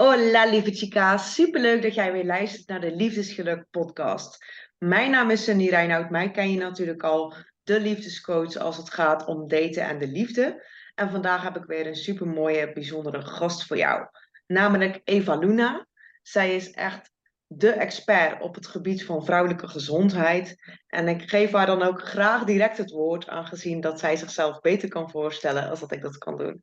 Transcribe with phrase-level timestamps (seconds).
[0.00, 4.44] Hola lieve chica, superleuk dat jij weer luistert naar de Liefdesgeluk podcast.
[4.78, 9.26] Mijn naam is Sunny Reinoud, mij ken je natuurlijk al, de liefdescoach als het gaat
[9.26, 10.66] om daten en de liefde.
[10.94, 14.06] En vandaag heb ik weer een supermooie, bijzondere gast voor jou,
[14.46, 15.86] namelijk Eva Luna.
[16.22, 17.10] Zij is echt
[17.46, 20.56] de expert op het gebied van vrouwelijke gezondheid.
[20.86, 24.88] En ik geef haar dan ook graag direct het woord, aangezien dat zij zichzelf beter
[24.88, 26.62] kan voorstellen als dat ik dat kan doen.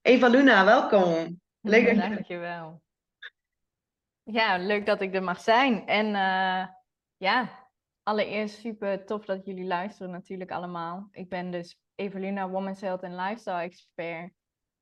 [0.00, 1.40] Eva Luna, welkom.
[1.70, 1.96] Leuk.
[2.08, 2.82] Dankjewel.
[4.22, 5.86] Ja, leuk dat ik er mag zijn.
[5.86, 6.66] En uh,
[7.16, 7.68] ja,
[8.02, 11.08] allereerst super tof dat jullie luisteren natuurlijk allemaal.
[11.10, 14.32] Ik ben dus Evelina, Women's Health en Lifestyle Expert.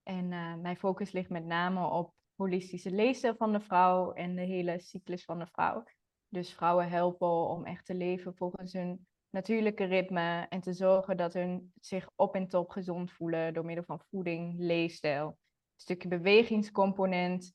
[0.02, 4.42] En uh, mijn focus ligt met name op holistische leefstijl van de vrouw en de
[4.42, 5.84] hele cyclus van de vrouw.
[6.28, 11.32] Dus vrouwen helpen om echt te leven volgens hun natuurlijke ritme en te zorgen dat
[11.32, 15.38] hun zich op en top gezond voelen door middel van voeding, leefstijl,
[15.80, 17.52] stukje bewegingscomponent,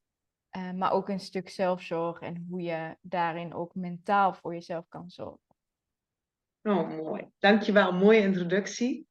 [0.58, 5.10] uh, maar ook een stuk zelfzorg en hoe je daarin ook mentaal voor jezelf kan
[5.10, 5.56] zorgen.
[6.64, 7.30] Oh, mooi.
[7.40, 7.92] Dankjewel.
[7.94, 9.08] Mooie introductie.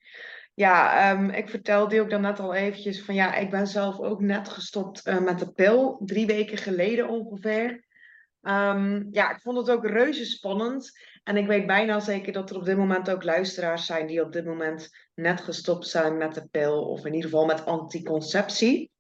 [0.55, 4.48] Ja, um, ik vertelde ook net al eventjes van ja, ik ben zelf ook net
[4.48, 7.85] gestopt uh, met de pil, drie weken geleden ongeveer.
[8.42, 10.98] Um, ja, ik vond het ook reuze spannend.
[11.23, 14.33] En ik weet bijna zeker dat er op dit moment ook luisteraars zijn die op
[14.33, 18.92] dit moment net gestopt zijn met de pil, of in ieder geval met anticonceptie.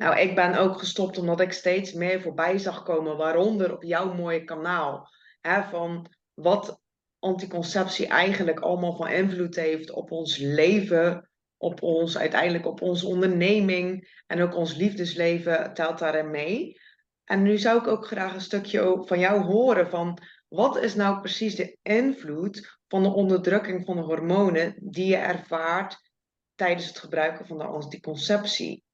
[0.00, 4.14] Nou, ik ben ook gestopt omdat ik steeds meer voorbij zag komen, waaronder op jouw
[4.14, 5.08] mooie kanaal.
[5.40, 6.80] Hè, van wat
[7.18, 14.22] anticonceptie eigenlijk allemaal van invloed heeft op ons leven, op ons, uiteindelijk op onze onderneming
[14.26, 16.80] en ook ons liefdesleven telt daarin mee.
[17.24, 21.20] En nu zou ik ook graag een stukje van jou horen van wat is nou
[21.20, 26.10] precies de invloed van de onderdrukking van de hormonen die je ervaart
[26.54, 28.84] tijdens het gebruiken van de anticonceptie?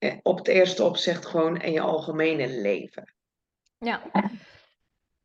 [0.00, 3.14] Eh, op het eerste opzicht gewoon in je algemene leven.
[3.78, 4.02] Ja,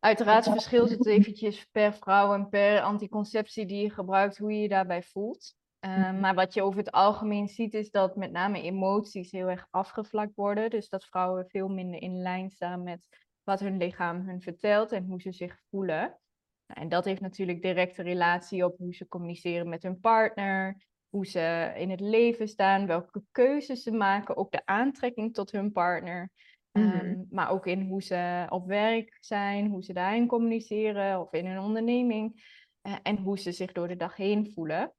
[0.06, 4.68] Uiteraard verschilt het eventjes per vrouw en per anticonceptie die je gebruikt, hoe je je
[4.68, 5.56] daarbij voelt.
[5.80, 9.68] Uh, maar wat je over het algemeen ziet, is dat met name emoties heel erg
[9.70, 10.70] afgevlakt worden.
[10.70, 13.08] Dus dat vrouwen veel minder in lijn staan met
[13.44, 16.20] wat hun lichaam hun vertelt en hoe ze zich voelen.
[16.68, 21.28] Nou, en dat heeft natuurlijk directe relatie op hoe ze communiceren met hun partner, hoe
[21.28, 26.30] ze in het leven staan, welke keuzes ze maken, ook de aantrekking tot hun partner.
[26.72, 26.90] Mhm.
[26.90, 31.46] Ehm, maar ook in hoe ze op werk zijn, hoe ze daarin communiceren of in
[31.46, 32.54] hun onderneming.
[32.88, 34.94] Uh, en hoe ze zich door de dag heen voelen.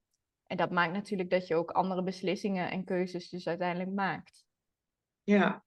[0.47, 4.45] En dat maakt natuurlijk dat je ook andere beslissingen en keuzes dus uiteindelijk maakt.
[5.23, 5.65] Ja.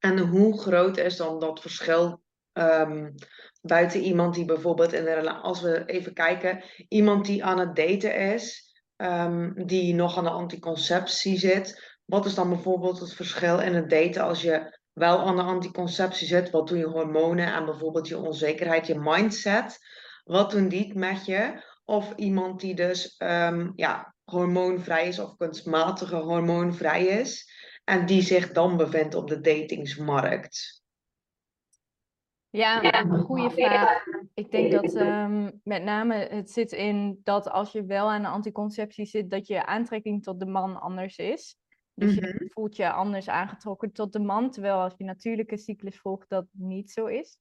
[0.00, 2.22] En hoe groot is dan dat verschil
[2.52, 3.14] um,
[3.62, 8.16] buiten iemand die bijvoorbeeld in de als we even kijken, iemand die aan het daten
[8.16, 8.73] is,
[9.04, 11.96] um, die nog aan de anticonceptie zit.
[12.04, 16.26] Wat is dan bijvoorbeeld het verschil in het daten als je wel aan de anticonceptie
[16.26, 19.78] zit, wat doen je hormonen en bijvoorbeeld je onzekerheid, je mindset,
[20.24, 21.62] wat doen die met je?
[21.84, 27.50] Of iemand die dus um, ja, hormoonvrij is of kunstmatige hormoonvrij is
[27.84, 30.83] en die zich dan bevindt op de datingsmarkt?
[32.56, 34.04] Ja, een goede vraag.
[34.34, 38.28] Ik denk dat um, met name het zit in dat als je wel aan de
[38.28, 41.56] anticonceptie zit, dat je aantrekking tot de man anders is.
[41.94, 42.46] Dus je mhm.
[42.48, 46.90] voelt je anders aangetrokken tot de man, terwijl als je natuurlijke cyclus volgt dat niet
[46.90, 47.38] zo is.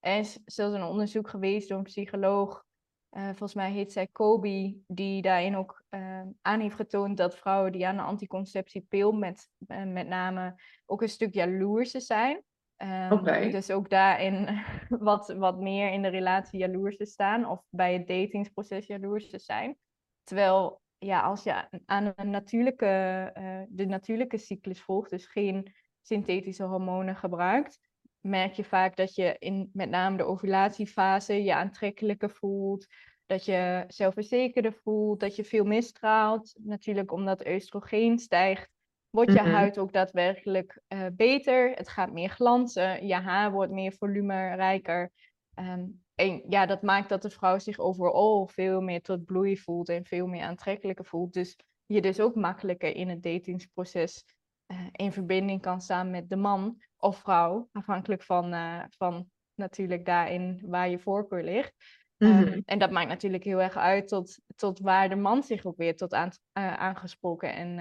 [0.00, 2.64] Er is zelfs een onderzoek geweest door een psycholoog,
[3.10, 7.72] uh, volgens mij heet zij Kobe, die daarin ook uh, aan heeft getoond dat vrouwen
[7.72, 10.54] die aan de anticonceptiepil met, uh, met name
[10.86, 12.42] ook een stuk jaloerser zijn.
[12.78, 13.50] Um, okay.
[13.50, 14.48] Dus ook daarin
[14.88, 19.38] wat, wat meer in de relatie jaloers te staan of bij het datingsproces jaloers te
[19.38, 19.76] zijn.
[20.24, 26.64] Terwijl ja, als je aan een natuurlijke, uh, de natuurlijke cyclus volgt, dus geen synthetische
[26.64, 27.78] hormonen gebruikt,
[28.20, 32.86] merk je vaak dat je in met name de ovulatiefase je aantrekkelijker voelt,
[33.26, 36.54] dat je zelfverzekerder voelt, dat je veel meer straalt.
[36.62, 38.75] Natuurlijk omdat oestrogeen stijgt,
[39.16, 39.54] wordt je mm -hmm.
[39.54, 41.70] huid ook daadwerkelijk uh, beter.
[41.74, 45.10] Het gaat meer glanzen, je haar wordt meer volumerijker.
[45.54, 49.88] Um, en ja, dat maakt dat de vrouw zich overal veel meer tot bloei voelt
[49.88, 51.32] en veel meer aantrekkelijker voelt.
[51.32, 54.24] Dus je dus ook makkelijker in het datingsproces
[54.66, 60.04] uh, in verbinding kan staan met de man of vrouw, afhankelijk van, uh, van natuurlijk
[60.04, 61.72] daarin waar je voorkeur ligt.
[62.18, 62.46] Mm -hmm.
[62.46, 65.76] um, en dat maakt natuurlijk heel erg uit tot, tot waar de man zich ook
[65.76, 67.78] weer tot aan, aangesproken en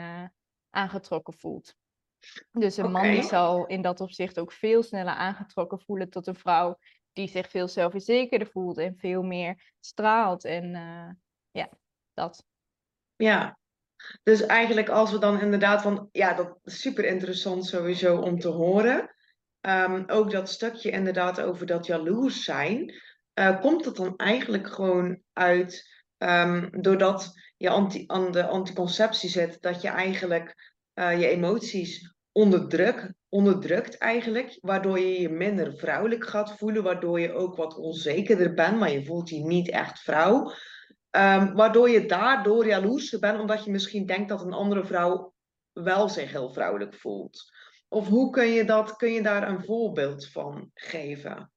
[0.76, 1.76] aangetrokken voelt.
[2.52, 3.16] Dus een okay.
[3.16, 6.78] man zal in dat opzicht ook veel sneller aangetrokken voelen tot een vrouw
[7.14, 10.46] die zich veel zelfverzekerder voelt en veel meer straalt.
[10.46, 11.10] En uh,
[11.52, 11.70] ja,
[12.14, 12.46] dat.
[13.16, 13.58] Ja,
[14.24, 18.48] Dus eigenlijk als we dan inderdaad van, ja, dat is super interessant sowieso om te
[18.48, 19.16] horen.
[19.62, 22.94] Ehm, ook dat stukje inderdaad over dat jaloers zijn.
[23.40, 25.95] Uh, komt het dan eigenlijk gewoon uit
[26.26, 33.14] um, doordat je anti, aan de anticonceptie zit, dat je eigenlijk uh, je emoties onderdruk,
[33.30, 38.80] onderdrukt eigenlijk, waardoor je je minder vrouwelijk gaat voelen, waardoor je ook wat onzekerder bent,
[38.80, 40.52] maar je voelt je niet echt vrouw.
[41.12, 45.34] Um, waardoor je daardoor jaloers bent, omdat je misschien denkt dat een andere vrouw
[45.74, 47.54] wel zich heel vrouwelijk voelt.
[47.88, 51.52] Of hoe kun je, dat, kun je daar een voorbeeld van geven?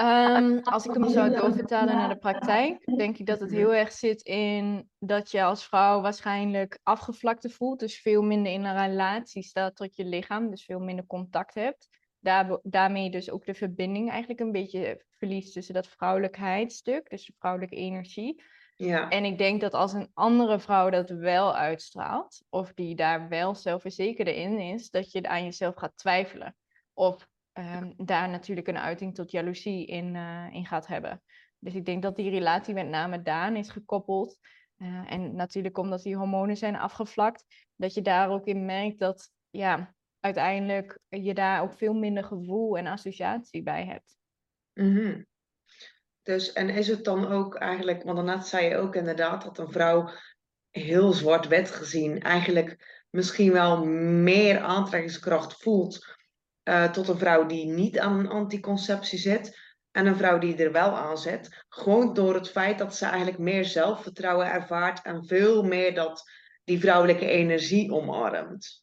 [0.00, 3.92] Um, als ik hem zou doorvertalen naar de praktijk, denk ik dat het heel erg
[3.92, 7.80] zit in dat je als vrouw waarschijnlijk afgevlakte voelt.
[7.80, 11.88] Dus veel minder in een relatie staat tot je lichaam, dus veel minder contact hebt.
[12.18, 17.34] Daar, daarmee dus ook de verbinding eigenlijk een beetje verliest tussen dat vrouwelijkheidsstuk, dus de
[17.38, 18.42] vrouwelijke energie.
[18.76, 19.08] Ja.
[19.08, 23.54] En ik denk dat als een andere vrouw dat wel uitstraalt, of die daar wel
[23.54, 26.56] zelfverzekerder in is, dat je aan jezelf gaat twijfelen.
[26.92, 27.28] Of
[27.58, 31.22] um, daar natuurlijk een uiting tot jaloezie in, uh, in gaat hebben.
[31.58, 34.38] Dus ik denk dat die relatie met name daaraan is gekoppeld.
[34.78, 37.44] Uh, en natuurlijk omdat die hormonen zijn afgevlakt,
[37.76, 42.78] dat je daar ook in merkt dat ja, uiteindelijk je daar ook veel minder gevoel
[42.78, 44.16] en associatie bij hebt.
[44.72, 45.26] -hmm.
[46.22, 49.72] Dus, en is het dan ook eigenlijk, want daarnet zei je ook inderdaad dat een
[49.72, 50.10] vrouw
[50.70, 56.13] heel zwart-wit gezien eigenlijk misschien wel meer aantrekkingskracht voelt
[56.64, 59.58] uh, tot een vrouw die niet aan een anticonceptie zit
[59.90, 61.64] en een vrouw die er wel aan zit.
[61.68, 66.30] Gewoon door het feit dat ze eigenlijk meer zelfvertrouwen ervaart en veel meer dat
[66.64, 68.82] die vrouwelijke energie omarmt.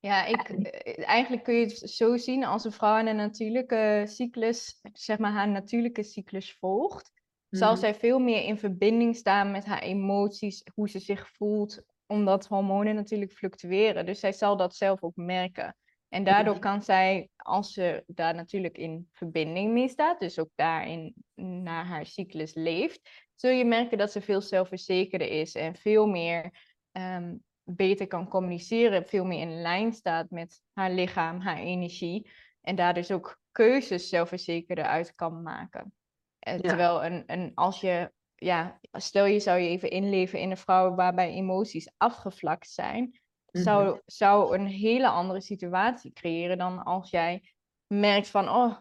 [0.00, 4.80] Ja, ik, eh, eigenlijk kun je het zo zien als een vrouw een natuurlijke cyclus,
[4.92, 7.12] zeg maar haar natuurlijke cyclus volgt,
[7.50, 7.80] zal mhm.
[7.80, 12.94] zij veel meer in verbinding staan met haar emoties, hoe ze zich voelt, omdat hormonen
[12.94, 14.06] natuurlijk fluctueren.
[14.06, 15.76] Dus zij zal dat zelf ook merken.
[16.08, 21.14] En daardoor kan zij, als ze daar natuurlijk in verbinding mee staat, dus ook daarin
[21.34, 26.50] naar haar cyclus leeft, zul je merken dat ze veel zelfverzekerder is en veel meer
[26.92, 32.30] ehm, beter kan communiceren, veel meer in lijn staat met haar lichaam, haar energie.
[32.60, 35.92] En daar dus ook keuzes zelfverzekerder uit kan maken.
[36.38, 40.56] Eh, terwijl een, een, als je, ja, stel je zou je even inleven in een
[40.56, 43.20] vrouw waarbij emoties afgevlakt zijn,
[43.50, 43.98] zou, mhm.
[44.06, 47.52] zou een hele andere situatie creëren dan als jij
[47.86, 48.76] merkt van, oh,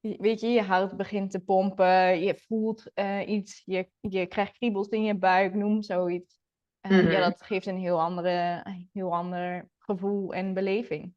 [0.00, 4.88] weet je, je hart begint te pompen, je voelt uh, iets, je, je krijgt kriebels
[4.88, 6.40] in je buik, noem zoiets.
[6.80, 11.14] Uh, Ja, dat geeft een heel, andere, heel ander gevoel en beleving.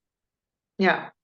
[0.75, 1.15] Ja.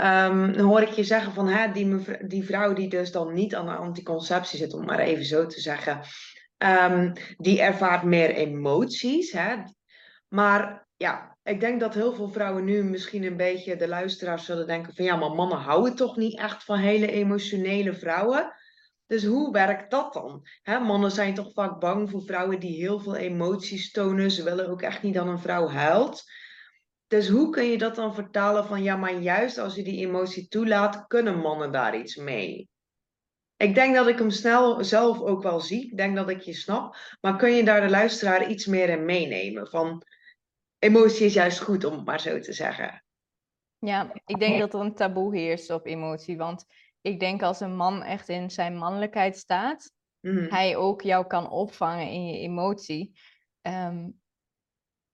[0.00, 3.54] Um, dan hoor ik je zeggen van hè, die, die vrouw die dus dan niet
[3.54, 6.00] aan de anticonceptie zit, om maar even zo te zeggen,
[6.58, 9.32] um, die ervaart meer emoties.
[9.32, 9.56] Hè?
[10.30, 14.66] Maar ja, ik denk dat heel veel vrouwen nu misschien een beetje de luisteraars zullen
[14.66, 18.54] denken van ja, maar mannen houden toch niet echt van hele emotionele vrouwen.
[19.06, 20.46] Dus hoe werkt dat dan?
[20.62, 24.30] mannen zijn toch vaak bang voor vrouwen die heel veel emoties tonen.
[24.30, 26.24] Ze willen ook echt niet dat een vrouw huilt.
[27.06, 30.48] Dus hoe kun je dat dan vertalen van ja, maar juist als je die emotie
[30.48, 32.68] toelaat, kunnen mannen daar iets mee?
[33.56, 35.90] Ik denk dat ik hem snel zelf ook wel zie.
[35.90, 36.96] Ik denk dat ik je snap.
[37.20, 39.66] Maar kun je daar de luisteraar iets meer in meenemen?
[39.66, 40.02] Van
[40.80, 43.04] emotie is juist goed, om het maar zo te zeggen.
[43.78, 46.36] Ja, ik denk dat er een taboe heerst op emotie.
[46.36, 46.64] Want
[47.00, 50.46] ik denk als een man echt in zijn mannelijkheid staat, mm.
[50.48, 53.18] hij ook jou kan opvangen in je emotie.
[53.62, 54.20] Um,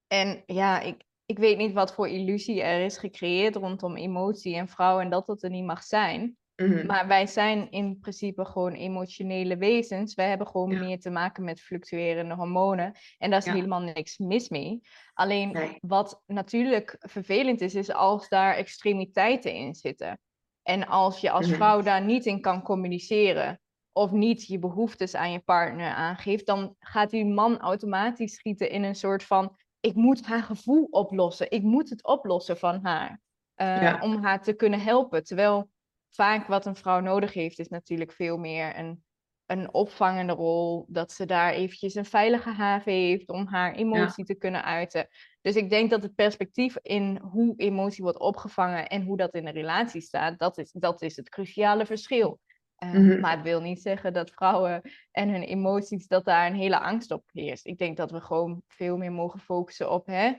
[0.06, 4.68] en ja, ik, ik weet niet wat voor illusie er is gecreëerd rondom emotie en
[4.68, 6.36] vrouw en dat dat er niet mag zijn.
[6.56, 6.86] Mhm.
[6.86, 10.14] Maar wij zijn in principe gewoon emotionele wezens.
[10.14, 12.92] Wij hebben gewoon meer te maken met fluctuerende hormonen.
[13.18, 14.80] En daar is helemaal niks mis mee.
[15.12, 20.18] Alleen wat natuurlijk vervelend is, is als daar extremiteiten in zitten.
[20.62, 21.56] En als je als mhm.
[21.56, 23.60] vrouw daar niet in kan communiceren
[23.92, 28.82] of niet je behoeftes aan je partner aangeeft, dan gaat die man automatisch schieten in
[28.82, 33.20] een soort van: ik moet haar gevoel oplossen, ik moet het oplossen van haar.
[33.56, 35.24] Uh, Om haar te kunnen helpen.
[35.24, 35.70] Terwijl
[36.16, 39.04] vaak wat een vrouw nodig heeft, is natuurlijk veel meer een,
[39.46, 40.86] een opvangende rol.
[40.88, 45.08] Dat ze daar eventjes een veilige haven heeft om haar emotie te kunnen uiten.
[45.40, 49.46] Dus ik denk dat het perspectief in hoe emotie wordt opgevangen en hoe dat in
[49.46, 52.40] een relatie staat, dat is, dat is het cruciale verschil.
[52.84, 56.80] Uh, Maar het wil niet zeggen dat vrouwen en hun emoties, dat daar een hele
[56.80, 57.66] angst op heerst.
[57.66, 60.32] Ik denk dat we gewoon veel meer mogen focussen op hè,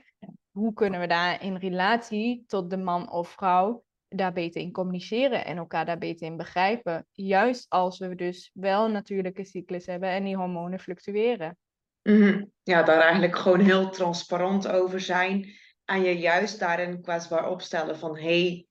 [0.50, 5.44] hoe kunnen we daar in relatie tot de man of vrouw daar beter in communiceren
[5.44, 7.06] en elkaar daar beter in begrijpen.
[7.12, 11.56] Juist als we dus wel een natuurlijke cyclus hebben en die hormonen fluctueren.
[12.02, 12.44] Mhm.
[12.62, 15.52] Ja, daar eigenlijk gewoon heel transparant over zijn.
[15.84, 18.66] En je juist daarin kwetsbaar opstellen van hey,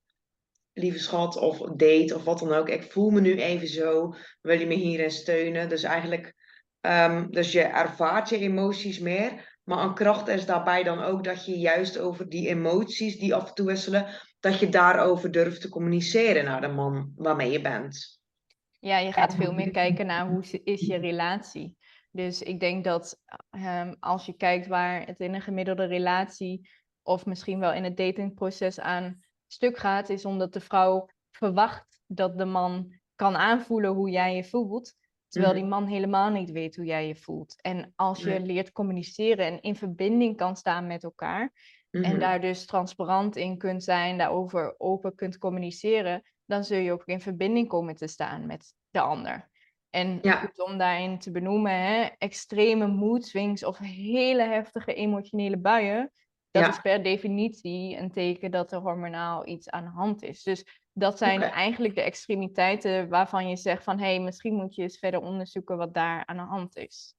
[0.74, 2.70] lieve schat, of date of wat dan ook.
[2.70, 4.16] Ik voel me nu even zo.
[4.42, 5.70] Wil je me hierin steunen?
[5.70, 6.36] Dus eigenlijk,
[6.82, 9.57] um, dus je ervaart je emoties meer.
[9.68, 13.48] Maar een kracht is daarbij dan ook dat je juist over die emoties die af
[13.48, 14.06] en toe wisselen,
[14.40, 18.22] dat je daarover durft te communiceren naar de man waarmee je bent.
[18.80, 21.78] Ja, je gaat veel meer kijken naar hoe is je relatie.
[22.12, 23.22] Dus ik denk dat
[23.52, 26.70] um, als je kijkt waar het in een gemiddelde relatie
[27.02, 32.38] of misschien wel in het datingproces aan stuk gaat, is omdat de vrouw verwacht dat
[32.38, 34.94] de man kan aanvoelen hoe jij je voelt,
[35.28, 35.62] terwijl mhm.
[35.62, 37.62] die man helemaal niet weet hoe jij je voelt.
[37.62, 41.52] En als je leert communiceren en in verbinding kan staan met elkaar,
[41.92, 42.20] en mhm.
[42.20, 47.22] daar dus transparant in kunt zijn, daarover open kunt communiceren, dan zul je ook in
[47.22, 49.50] verbinding komen te staan met de ander.
[49.90, 56.12] En goed om daarin te benoemen, hè, extreme mood swings of hele heftige emotionele buien,
[56.52, 60.44] dat is per definitie een teken dat er hormonaal iets aan de hand is.
[60.44, 64.82] Dus dat zijn eigenlijk de extremiteiten waarvan je zegt van hé, hey, misschien moet je
[64.82, 67.16] eens verder onderzoeken wat daar aan de hand is.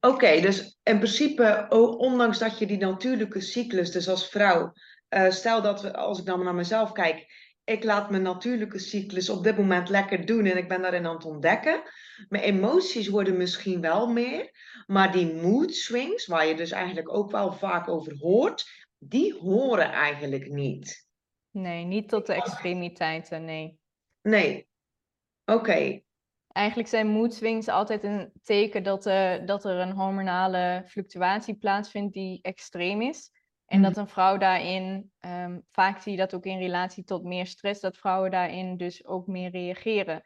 [0.00, 1.66] Oké, dus in principe,
[1.98, 4.72] ondanks dat je die natuurlijke cyclus, dus als vrouw,
[5.10, 7.26] uh, stel dat we, als ik dan naar mezelf kijk,
[7.66, 11.14] ik laat mijn natuurlijke cyclus op dit moment lekker doen en ik ben daarin aan
[11.14, 11.82] het ontdekken.
[12.28, 14.50] Mijn emoties worden misschien wel meer,
[14.86, 18.64] maar die mood swings, waar je dus eigenlijk ook wel vaak over hoort,
[18.98, 21.08] die horen eigenlijk niet.
[21.50, 23.78] Nee, niet tot de extremiteiten, nee.
[24.22, 24.68] Nee.
[25.44, 26.00] Oké.
[26.48, 32.12] Eigenlijk zijn mood swings altijd een teken dat, uh, dat er een hormonale fluctuatie plaatsvindt
[32.12, 33.30] die extreem is.
[33.66, 34.00] En dat mhm.
[34.00, 37.96] een vrouw daarin, um, vaak zie je dat ook in relatie tot meer stress, dat
[37.96, 40.22] vrouwen daarin dus ook meer reageren.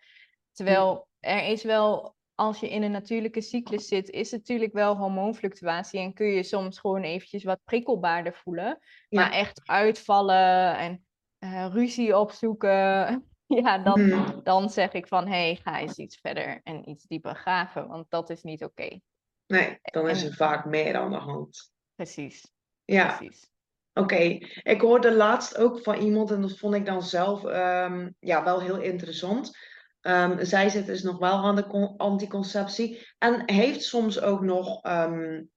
[0.53, 6.01] Terwijl er is wel, als je in een natuurlijke cyclus zit, is natuurlijk wel hormoonfluctuatie
[6.01, 8.79] en kun je soms gewoon eventjes wat prikkelbaarder voelen.
[9.09, 11.05] Maar echt uitvallen en
[11.39, 12.69] uh, ruzie opzoeken,
[13.63, 14.43] ja, dan, mhm.
[14.43, 18.11] dan zeg ik van, hé, hey, ga eens iets verder en iets dieper graven, want
[18.11, 19.01] dat is niet oké.
[19.47, 21.73] Nee, dan is er vaak meer aan de hand.
[21.95, 22.53] Precies.
[22.93, 23.17] Ja.
[23.17, 23.49] Precies.
[23.93, 28.45] Oké, ik hoorde laatst ook van iemand en dat vond ik dan zelf um, ja,
[28.45, 29.57] wel heel interessant.
[30.01, 35.51] Um, zij zit dus nog wel aan de anticonceptie en heeft soms ook nog um,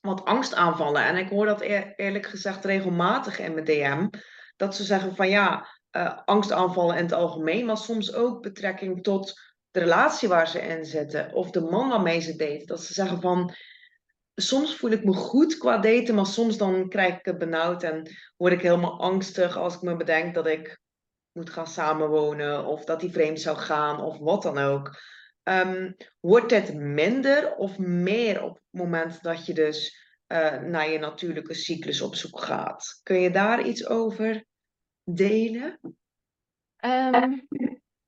[0.00, 1.04] wat angstaanvallen.
[1.04, 4.08] En ik hoor dat eerlijk gezegd regelmatig in mijn DM.
[4.56, 9.40] Dat ze zeggen van ja, uh, angstaanvallen in het algemeen, maar soms ook betrekking tot
[9.70, 12.66] de relatie waar ze in zitten of de man waarmee ze daten.
[12.66, 13.54] Dat ze zeggen van
[14.34, 18.10] soms voel ik me goed qua daten, maar soms dan krijg ik het benauwd en
[18.36, 20.80] word ik helemaal angstig als ik me bedenk dat ik
[21.32, 25.00] moet gaan samenwonen of dat hij vreemd zou gaan of wat dan ook.
[25.42, 30.98] Um, wordt het minder of meer op het moment dat je dus uh, naar je
[30.98, 33.00] natuurlijke cyclus op zoek gaat?
[33.02, 34.44] Kun je daar iets over
[35.04, 35.78] delen?
[36.84, 37.46] Um,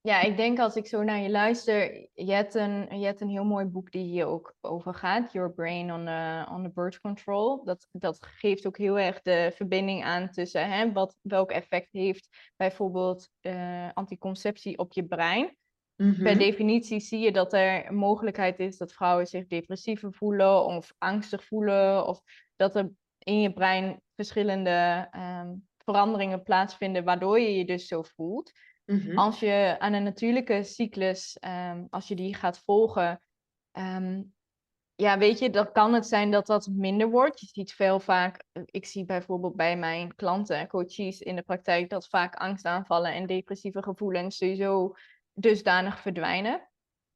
[0.07, 3.29] ja, ik denk als ik zo naar je luister, je hebt een, je hebt een
[3.29, 7.01] heel mooi boek die hier ook over gaat, Your Brain on the, on the Birth
[7.01, 7.65] Control.
[7.65, 12.53] Dat, dat geeft ook heel erg de verbinding aan tussen hè, wat, welk effect heeft
[12.57, 15.57] bijvoorbeeld uh, anticonceptie op je brein.
[15.97, 16.39] Per mhm.
[16.39, 22.07] definitie zie je dat er mogelijkheid is dat vrouwen zich depressiever voelen of angstig voelen,
[22.07, 22.21] of
[22.57, 28.53] dat er in je brein verschillende um, veranderingen plaatsvinden waardoor je je dus zo voelt.
[28.85, 29.19] Mhm.
[29.19, 33.23] Als je aan een natuurlijke cyclus, um, als je die gaat volgen,
[33.73, 34.35] um,
[34.97, 37.41] ja, weet je, dan kan het zijn dat dat minder wordt.
[37.41, 41.43] Je ziet veel vaak, eh, ik zie bijvoorbeeld bij mijn klanten en coaches in de
[41.43, 44.95] praktijk dat vaak angstaanvallen en depressieve gevoelens sowieso
[45.33, 46.69] dusdanig verdwijnen.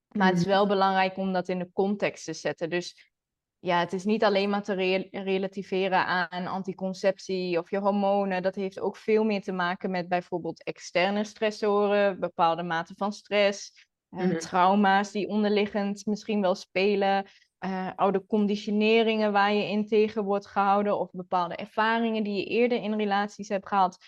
[0.09, 0.53] Maar het is mhm.
[0.53, 2.71] wel belangrijk om dat in de context te zetten.
[2.71, 3.13] Dus
[3.61, 4.73] ja, het is niet alleen maar te
[5.11, 8.43] relativeren aan anticonceptie of je hormonen.
[8.43, 13.87] Dat heeft ook veel meer te maken met bijvoorbeeld externe stressoren, bepaalde mate van stress,
[14.09, 17.27] mm trauma's die onderliggend misschien wel spelen,
[17.61, 22.83] uh, oude conditioneringen waar je in tegen wordt gehouden of bepaalde ervaringen die je eerder
[22.83, 23.99] in relaties hebt gehad.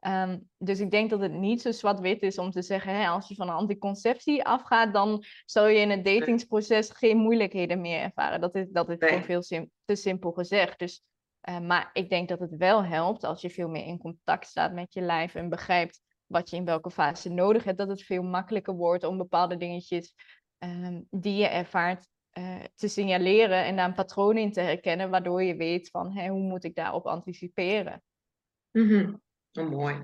[0.00, 3.28] Ehm, dus ik denk dat het niet zo zwart-wit is om te zeggen, hè, als
[3.28, 8.40] je van een anticonceptie afgaat, dan zal je in het datingsproces geen moeilijkheden meer ervaren.
[8.40, 9.40] Dat is, dat is gewoon veel
[9.84, 10.78] te simpel gezegd.
[10.78, 11.02] Dus,
[11.48, 14.72] uh, maar ik denk dat het wel helpt als je veel meer in contact staat
[14.72, 18.22] met je lijf en begrijpt wat je in welke fase nodig hebt, dat het veel
[18.22, 20.14] makkelijker wordt om bepaalde dingetjes
[20.58, 25.42] um, die je ervaart uh, te signaleren en daar een patroon in te herkennen, waardoor
[25.42, 28.02] je weet van hè, hoe moet ik daarop anticiperen.
[28.70, 29.20] Mm
[29.52, 29.96] Oh, mooi.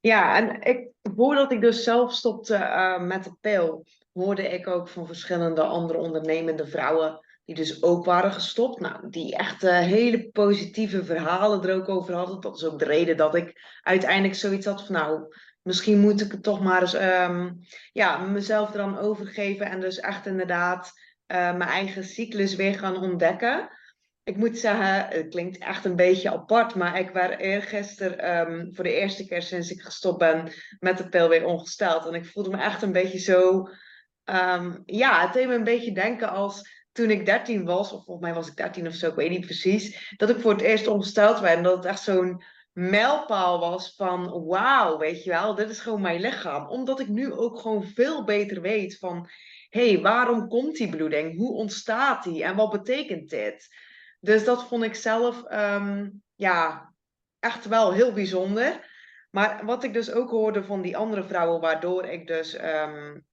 [0.00, 4.88] Ja, en ik, voordat ik dus zelf stopte uh, met de pil, hoorde ik ook
[4.88, 8.80] van verschillende andere ondernemende vrouwen die dus ook waren gestopt.
[8.80, 12.40] Nou, die echt uh, hele positieve verhalen er ook over hadden.
[12.40, 16.32] Dat is ook de reden dat ik uiteindelijk zoiets had van nou, misschien moet ik
[16.32, 17.58] het toch maar eens um,
[17.92, 19.66] ja, mezelf er dan overgeven.
[19.66, 20.92] En dus echt inderdaad
[21.32, 23.68] uh, mijn eigen cyclus weer gaan ontdekken.
[24.30, 28.84] Ik moet zeggen, het klinkt echt een beetje apart, maar ik werd eergisteren um, voor
[28.84, 32.06] de eerste keer sinds ik gestopt ben met de pil weer ongesteld.
[32.06, 33.68] En ik voelde me echt een beetje zo,
[34.24, 38.26] um, ja, het deed me een beetje denken als toen ik 13 was, of volgens
[38.26, 40.86] mij was ik 13 of zo, ik weet niet precies, dat ik voor het eerst
[40.86, 41.56] ongesteld werd.
[41.56, 46.00] En dat het echt zo'n mijlpaal was van wauw, weet je wel, dit is gewoon
[46.00, 46.68] mijn lichaam.
[46.68, 49.28] Omdat ik nu ook gewoon veel beter weet van,
[49.68, 51.36] hé, hey, waarom komt die bloeding?
[51.36, 52.44] Hoe ontstaat die?
[52.44, 53.88] En wat betekent dit?
[54.20, 56.92] Dus dat vond ik zelf, um, ja,
[57.38, 58.88] echt wel heel bijzonder.
[59.30, 63.24] Maar wat ik dus ook hoorde van die andere vrouwen, waardoor ik dus um,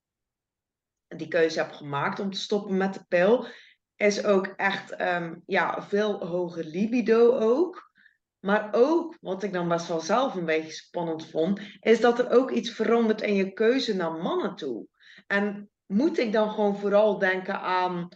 [1.08, 3.48] die keuze heb gemaakt om te stoppen met de pil,
[3.96, 7.92] is ook echt um, ja, veel hoger libido ook.
[8.40, 12.30] Maar ook, wat ik dan best wel zelf een beetje spannend vond, is dat er
[12.30, 14.88] ook iets verandert in je keuze naar mannen toe.
[15.28, 18.08] En moet ik dan gewoon vooral denken aan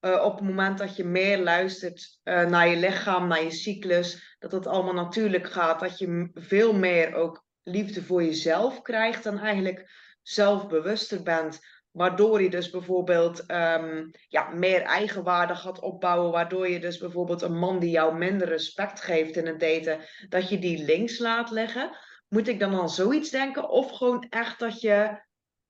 [0.00, 4.36] uh, op het moment dat je meer luistert uh, naar je lichaam, naar je cyclus,
[4.38, 9.38] dat het allemaal natuurlijk gaat, dat je veel meer ook liefde voor jezelf krijgt en
[9.38, 9.90] eigenlijk
[10.22, 11.60] zelfbewuster bent
[11.98, 16.30] Waardoor je dus bijvoorbeeld um, ja, meer eigenwaarde gaat opbouwen.
[16.30, 20.48] Waardoor je dus bijvoorbeeld een man die jou minder respect geeft in het daten, dat
[20.48, 21.90] je die links laat leggen.
[22.28, 23.68] Moet ik dan aan zoiets denken?
[23.68, 25.22] Of gewoon echt dat je,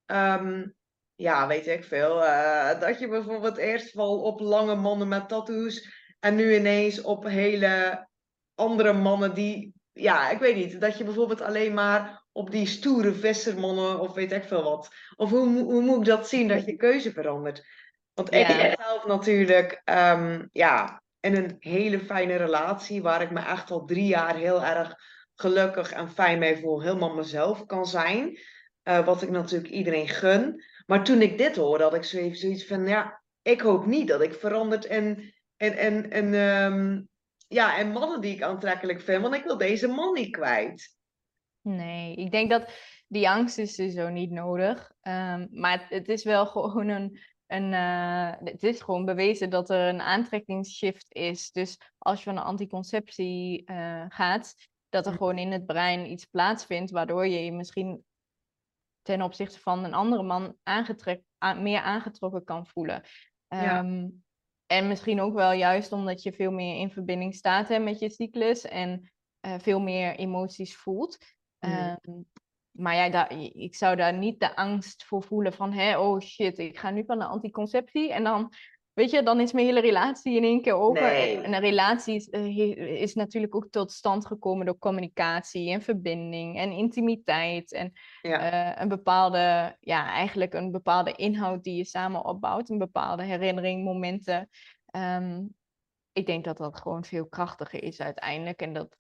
[0.07, 0.75] um,
[1.19, 5.89] ja, weet ik veel, uh, dat je bijvoorbeeld eerst val op lange mannen met tattoos.
[6.21, 8.07] En nu ineens op hele
[8.55, 13.13] andere mannen die, ja, ik weet niet, dat je bijvoorbeeld alleen maar op die stoere
[13.13, 14.89] vissermannen of weet ik veel wat?
[15.17, 17.67] Of hoe, hoe moet ik dat zien dat je keuze verandert?
[18.15, 23.41] Want ik ben zelf natuurlijk um, ja, in een hele fijne relatie waar ik me
[23.41, 24.95] echt al drie jaar heel erg
[25.35, 26.83] gelukkig en fijn mee voel.
[26.83, 28.39] Helemaal mezelf kan zijn.
[28.85, 30.63] Uh, wat ik natuurlijk iedereen gun.
[30.89, 34.09] Maar toen ik dit hoorde, had ik zo even zoiets van, ja, ik hoop niet
[34.09, 37.09] dat ik veranderd in, in, in, in, um,
[37.49, 39.23] ja, in mannen die ik aantrekkelijk vind.
[39.23, 40.97] Want ik wil deze man niet kwijt.
[41.61, 42.71] Nee, ik denk dat
[43.07, 44.93] die angst is dus zo niet nodig.
[45.03, 49.71] Um, maar het, het, is wel gewoon een, een uh, het is gewoon bewezen dat
[49.71, 51.51] er een aantrekkingsshift is.
[51.51, 54.55] Dus als je van een anticonceptie uh, gaat,
[54.89, 58.05] dat er gewoon in het brein iets plaatsvindt, waardoor je je misschien
[59.09, 63.03] ten opzichte van een andere man aangetrek, aan, meer aangetrokken kan voelen.
[63.49, 64.09] Um, ja.
[64.67, 68.11] En misschien ook wel juist omdat je veel meer in verbinding staat hè, met je
[68.11, 69.11] cyclus en
[69.47, 71.19] uh, veel meer emoties voelt.
[71.59, 72.27] Um,
[72.71, 76.59] maar ja, daar, ik zou daar niet de angst voor voelen van, hè, oh shit,
[76.59, 78.53] ik ga nu van de anticonceptie en dan,
[78.99, 81.03] weet je, dan is mijn hele relatie in één keer over.
[81.03, 81.41] Nee.
[81.41, 86.59] En een relatie is, eh, is, natuurlijk ook tot stand gekomen door communicatie en verbinding
[86.59, 88.73] en intimiteit en ja.
[88.73, 93.85] uh, een bepaalde, ja, eigenlijk een bepaalde inhoud die je samen opbouwt, een bepaalde herinnering,
[93.85, 94.49] momenten.
[94.97, 95.57] Um,
[96.13, 98.97] ik denk dat dat gewoon veel krachtiger is uiteindelijk en dat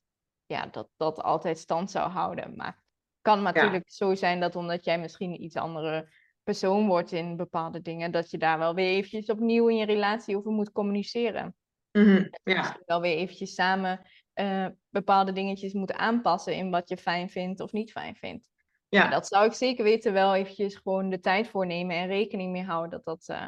[0.46, 2.56] ja, dat dat altijd stand zou houden.
[2.56, 6.08] Maar het kan natuurlijk zo zijn dat omdat jij misschien iets andere
[6.48, 10.36] persoon wordt in bepaalde dingen, dat je daar wel weer eventjes opnieuw in je relatie
[10.36, 11.54] over moet communiceren.
[11.92, 12.30] Mm-hmm.
[12.42, 12.58] Ja.
[12.58, 14.00] Misschien wel weer eventjes samen
[14.34, 18.48] uh, bepaalde dingetjes moeten aanpassen in wat je fijn vindt of niet fijn vindt.
[18.88, 19.00] Ja.
[19.00, 22.52] Maar dat zou ik zeker weten wel eventjes gewoon de tijd voor nemen en rekening
[22.52, 23.46] mee houden dat, dat, uh,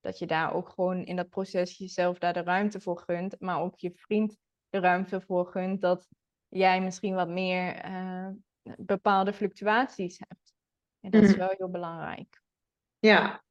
[0.00, 3.60] dat je daar ook gewoon in dat proces jezelf daar de ruimte voor gunt, maar
[3.60, 4.36] ook je vriend
[4.68, 6.08] de ruimte voor gunt dat
[6.48, 8.28] jij misschien wat meer uh,
[8.76, 10.54] bepaalde fluctuaties hebt.
[11.02, 11.38] En dat is mhm.
[11.38, 12.42] wel heel belangrijk.
[12.98, 13.42] Ja,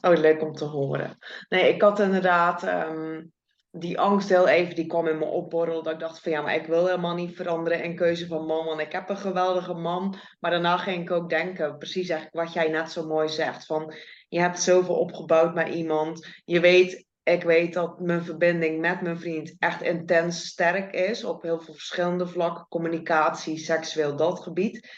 [0.00, 1.18] oh, leuk om te horen.
[1.48, 3.32] Nee, ik had inderdaad um,
[3.70, 5.84] die angst heel even, die kwam in me opborrelen.
[5.84, 8.64] Dat ik dacht van ja, maar ik wil helemaal niet veranderen in keuze van man.
[8.64, 10.18] Want ik heb een geweldige man.
[10.40, 13.66] Maar daarna ging ik ook denken, precies eigenlijk wat jij net zo mooi zegt.
[13.66, 13.94] Van
[14.28, 16.26] je hebt zoveel opgebouwd met iemand.
[16.44, 21.24] Je weet ik weet dat mijn verbinding met mijn vriend echt intens sterk is.
[21.24, 22.66] Op heel veel verschillende vlakken.
[22.68, 24.90] Communicatie, seksueel, dat gebied.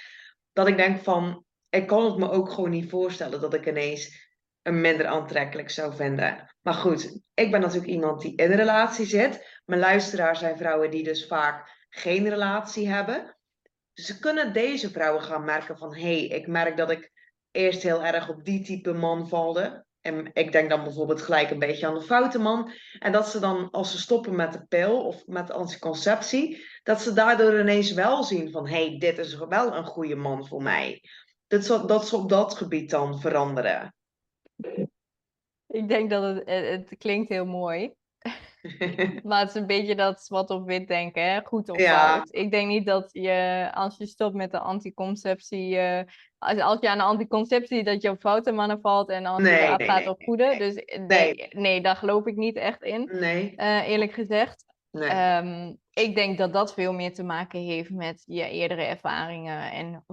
[0.53, 1.43] Dat ik denk van,
[1.74, 4.32] ik kan het me ook gewoon niet voorstellen dat ik ineens
[4.62, 6.54] een minder aantrekkelijk zou vinden.
[6.62, 9.60] Maar goed, ik ben natuurlijk iemand die in een relatie zit.
[9.64, 13.37] Mijn luisteraars zijn vrouwen die dus vaak geen relatie hebben.
[13.92, 17.12] Dus ze kunnen deze vrouwen gaan merken van, hé, hey, ik merk dat ik
[17.50, 19.84] eerst heel erg op die type man valde.
[20.00, 22.72] En ik denk dan bijvoorbeeld gelijk een beetje aan de foute man.
[22.98, 27.12] En dat ze dan, als ze stoppen met de pil of met anticonceptie, dat ze
[27.12, 31.02] daardoor ineens wel zien van, hé, hey, dit is wel een goede man voor mij.
[31.55, 33.95] Dat ze, dat ze op dat gebied dan veranderen.
[35.67, 37.93] Ik denk dat het, het, klinkt heel mooi.
[39.23, 41.40] maar het is een beetje dat zwart op wit denken, hè?
[41.45, 42.29] goed of fout.
[42.31, 46.01] Ik denk niet dat je, als je stopt met de anticonceptie, uh,
[46.38, 49.71] als, als je aan de anticonceptie, dat je op foute mannen valt en als nee,
[49.71, 50.57] je gaat op goede.
[50.59, 53.55] Dus nee, nee, daar geloof ik niet echt in, nee.
[53.57, 54.64] Uh, eerlijk gezegd.
[54.90, 60.05] Um, ik denk dat dat veel meer te maken heeft met je eerdere ervaringen en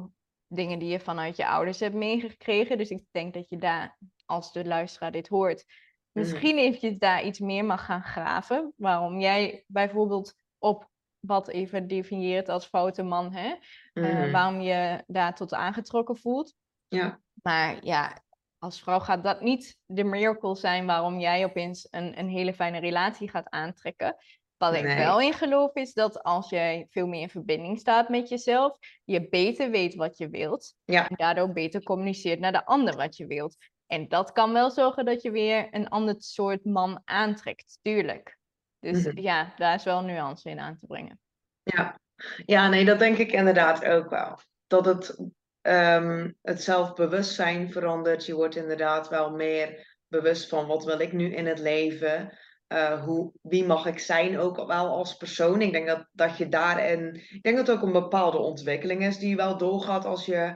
[0.54, 2.78] dingen die je vanuit je ouders hebt meegekregen.
[2.78, 6.22] Dus ik denk dat je daar, als de luisteraar dit hoort, mm.
[6.22, 8.74] misschien eventjes daar iets meer mag gaan graven.
[8.76, 13.56] Waarom jij bijvoorbeeld op wat even definieert als foute man, hè?
[13.94, 14.32] Eh, mm-hmm.
[14.32, 16.54] waarom je daar tot aangetrokken voelt.
[16.88, 17.22] Ja.
[17.44, 18.24] Maar ja,
[18.58, 22.80] als vrouw gaat dat niet de miracle zijn waarom jij opeens een, een hele fijne
[22.80, 24.16] relatie gaat aantrekken.
[24.62, 28.30] Wat ik wel in geloof is dat als jij veel meer in verbinding staat met
[28.30, 30.76] jezelf, je beter weet wat je wilt.
[30.86, 33.56] En daardoor beter communiceert naar de ander wat je wilt.
[33.88, 38.38] En dat kan wel zorgen dat je weer een ander soort man aantrekt, tuurlijk.
[38.80, 39.20] Dus mhm.
[39.20, 41.20] ja, daar is wel nuance in aan te brengen.
[41.64, 42.00] Ja.
[42.46, 44.40] ja, nee, dat denk ik inderdaad ook wel.
[44.68, 45.18] Dat het,
[45.62, 48.26] um, het zelfbewustzijn verandert.
[48.26, 52.38] Je wordt inderdaad wel meer bewust van wat wil ik nu in het leven.
[52.72, 55.62] Uh, hoe, wie mag ik zijn ook wel als persoon.
[55.62, 57.16] Ik denk dat, dat je daarin.
[57.16, 60.56] Ik denk dat het ook een bepaalde ontwikkeling is die je wel doorgaat als je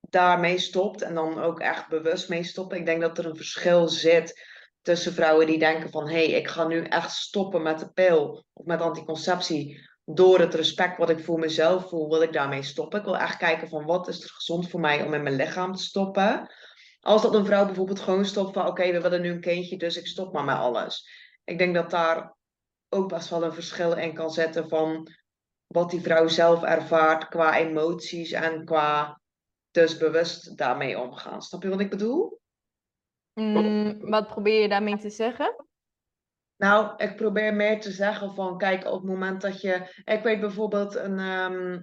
[0.00, 1.02] daarmee stopt.
[1.02, 2.72] En dan ook echt bewust mee stopt.
[2.72, 4.40] Ik denk dat er een verschil zit
[4.82, 8.44] tussen vrouwen die denken van hé, hey, ik ga nu echt stoppen met de pil
[8.52, 9.88] of met anticonceptie.
[10.04, 12.98] Door het respect wat ik voor mezelf voel, wil ik daarmee stoppen.
[12.98, 15.74] Ik wil echt kijken van wat is er gezond voor mij om in mijn lichaam
[15.74, 16.50] te stoppen.
[17.00, 19.96] Als dat een vrouw bijvoorbeeld gewoon stopt van oké, we willen nu een kindje, dus
[19.96, 22.34] ik stop maar met alles ik denk dat daar
[22.88, 25.08] ook best wel een verschil in kan zetten van
[25.66, 29.20] wat die vrouw zelf ervaart qua emoties en qua
[29.70, 31.42] dus bewust daarmee omgaan.
[31.42, 32.40] Snap je wat ik bedoel?
[33.32, 35.66] Mm, wat probeer je daarmee te zeggen?
[36.56, 40.02] Nou, ik probeer meer te zeggen van, kijk, op het moment dat je...
[40.04, 41.80] Ik weet bijvoorbeeld, een ehm,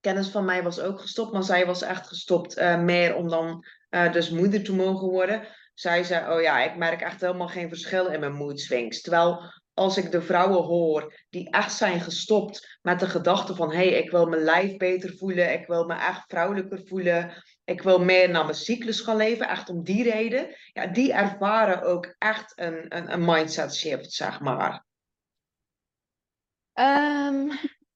[0.00, 3.64] kennis van mij was ook gestopt, maar zij was echt gestopt uh, meer om dan
[3.90, 7.68] uh, dus moeder te mogen worden zij zei, oh ja, ik merk echt helemaal geen
[7.68, 9.00] verschil in mijn mood swings.
[9.00, 13.88] Terwijl als ik de vrouwen hoor die echt zijn gestopt met de gedachte van, hé,
[13.88, 18.04] hey, ik wil mijn lijf beter voelen, ik wil me echt vrouwelijker voelen, ik wil
[18.04, 22.52] meer naar mijn cyclus gaan leven, echt om die reden, ja, die ervaren ook echt
[22.54, 24.84] een, een, een mindset shift, zeg maar.
[26.74, 27.50] Um,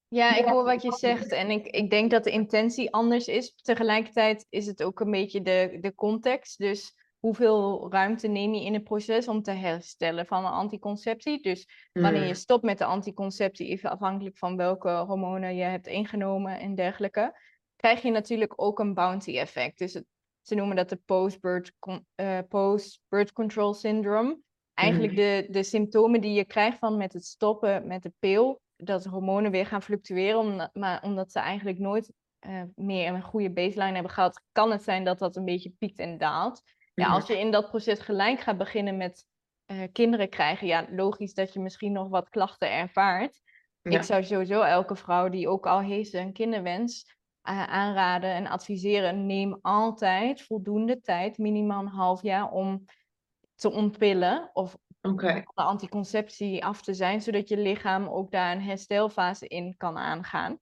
[0.09, 3.55] ja, ik hoor wat je zegt en ik, ik denk dat de intentie anders is.
[3.63, 6.59] Tegelijkertijd is het ook een beetje de, de context.
[6.59, 11.43] Dus hoeveel ruimte neem je in het proces om te herstellen van een anticonceptie.
[11.43, 12.35] Dus wanneer je mm.
[12.35, 17.41] stopt met de anticonceptie, even afhankelijk van welke hormonen je hebt ingenomen en dergelijke,
[17.77, 19.79] krijg je natuurlijk ook een bounty effect.
[19.79, 20.03] Dus
[20.43, 21.73] ze noemen dat de post-birth
[22.17, 23.01] uh, post
[23.33, 24.39] control syndrome.
[24.75, 25.19] Eigenlijk mm.
[25.19, 29.51] de, de symptomen die je krijgt van met het stoppen met de pil, dat hormonen
[29.51, 32.13] weer gaan fluctueren, maar omdat ze eigenlijk nooit
[32.47, 35.99] uh, meer een goede baseline hebben gehad, kan het zijn dat dat een beetje piekt
[35.99, 36.63] en daalt.
[37.05, 39.25] Ja, als je in dat proces gelijk gaat beginnen met
[39.67, 43.41] uh, kinderen krijgen, ja, logisch dat je misschien nog wat klachten ervaart.
[43.83, 47.17] Ik zou sowieso elke vrouw die ook al heeft een kinderwens
[47.49, 52.85] uh, aanraden en adviseren, neem altijd voldoende tijd, minimaal een half jaar, om
[53.55, 55.45] te ontpillen of okay.
[55.55, 60.59] de anticonceptie af te zijn, zodat je lichaam ook daar een herstelfase in kan aangaan.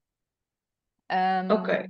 [1.07, 1.89] Um, Oké.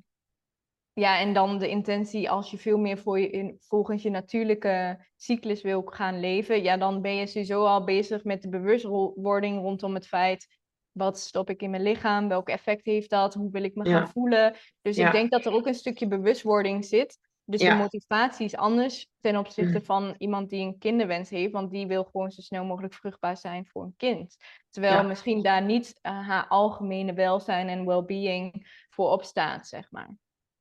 [0.94, 5.04] Ja, en dan de intentie als je veel meer voor je in, volgens je natuurlijke
[5.16, 9.94] cyclus wil gaan leven, ja, dan ben je sowieso al bezig met de bewustwording rondom
[9.94, 10.46] het feit,
[10.92, 14.08] wat stop ik in mijn lichaam, welk effect heeft dat, hoe wil ik me gaan
[14.08, 14.56] voelen.
[14.82, 17.18] Dus ik denk dat er ook een stukje bewustwording zit.
[17.46, 19.84] Dus de motivatie is anders ten opzichte mm.
[19.84, 23.66] van iemand die een kinderwens heeft, want die wil gewoon zo snel mogelijk vruchtbaar zijn
[23.66, 24.36] voor een kind.
[24.70, 30.16] Terwijl misschien daar niet uh, haar algemene welzijn en well-being voor opstaat, zeg maar.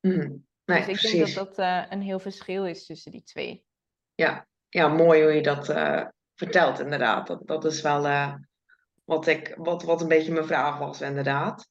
[0.07, 3.65] Mm, nee, dus ik denk dat dat uh, een heel verschil is tussen die twee.
[4.15, 7.27] Ja, ja mooi hoe je dat uh, vertelt, inderdaad.
[7.27, 8.33] Dat, dat is wel uh,
[9.03, 11.67] wat, ik, wat, wat een beetje mijn vraag was, inderdaad.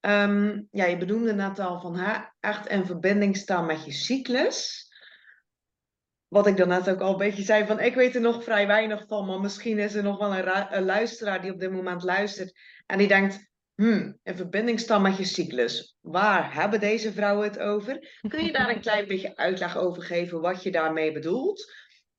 [0.00, 4.88] Um, ja, je bedoelde net al van hè, echt in verbinding staan met je cyclus.
[6.28, 8.66] Wat ik dan net ook al een beetje zei, van ik weet er nog vrij
[8.66, 12.02] weinig van, maar misschien is er nog wel een, een luisteraar die op dit moment
[12.02, 15.96] luistert en die denkt, hmm, in verbinding staan met je cyclus.
[16.00, 18.18] Waar hebben deze vrouwen het over?
[18.28, 21.72] Kun je daar een klein beetje uitleg over geven wat je daarmee bedoelt?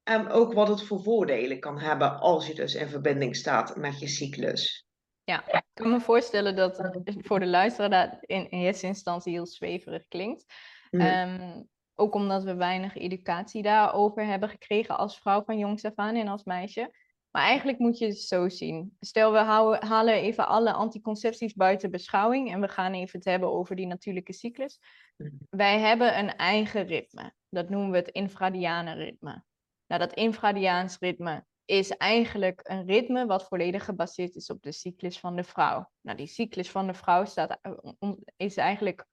[0.04, 4.00] En ook wat het voor voordelen kan hebben als je dus in verbinding staat met
[4.00, 4.88] je cyclus.
[5.24, 10.08] Ja, ik kan me voorstellen dat voor de luisteraar dat in, eerste instantie heel zweverig
[10.08, 10.46] klinkt.
[10.90, 11.00] Hmm.
[11.00, 11.62] Ehm,
[11.96, 16.28] Ook omdat we weinig educatie daarover hebben gekregen als vrouw van jongs af aan en
[16.28, 16.92] als meisje.
[17.36, 18.98] Maar eigenlijk moet je het zo zien.
[19.00, 23.52] Stel, we houden, halen even alle anticoncepties buiten beschouwing en we gaan even het hebben
[23.52, 24.80] over die natuurlijke cyclus.
[25.16, 25.32] Mhm.
[25.50, 27.34] Wij hebben een eigen ritme.
[27.50, 29.44] Dat noemen we het infradiane ritme.
[29.88, 35.20] Nou, dat infradiaans ritme is eigenlijk een ritme wat volledig gebaseerd is op de cyclus
[35.20, 35.90] van de vrouw.
[36.02, 39.06] Nou, die cyclus van de vrouw staat, eh, is eigenlijk,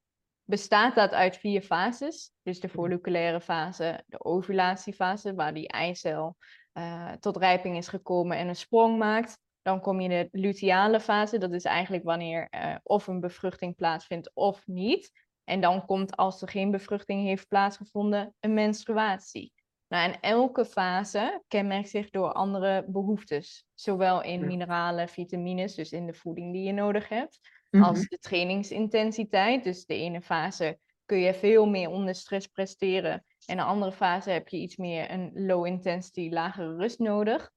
[0.45, 2.33] bestaat dat uit vier fases.
[2.43, 6.37] Dus de folliculaire fase, de ovulatiefase, waar die eicel
[6.79, 9.39] uh, tot rijping is gekomen en een sprong maakt.
[9.63, 13.77] Dan kom je in de luteale fase, dat is eigenlijk wanneer uh, of een bevruchting
[13.77, 15.11] plaatsvindt of niet.
[15.45, 19.53] En dan komt, als er geen bevruchting heeft plaatsgevonden, een menstruatie.
[19.89, 23.67] Nou, en elke fase kenmerkt zich door andere behoeftes.
[23.75, 28.07] Zowel in mineralen, vitamines, dus in de voeding die je nodig hebt, als mhm.
[28.09, 29.65] de trainingsintensiteit.
[29.65, 33.25] Dus de ene fase kun je veel meer onder stress presteren.
[33.47, 37.51] En de andere fase heb je iets meer een low intensity, lagere rust nodig.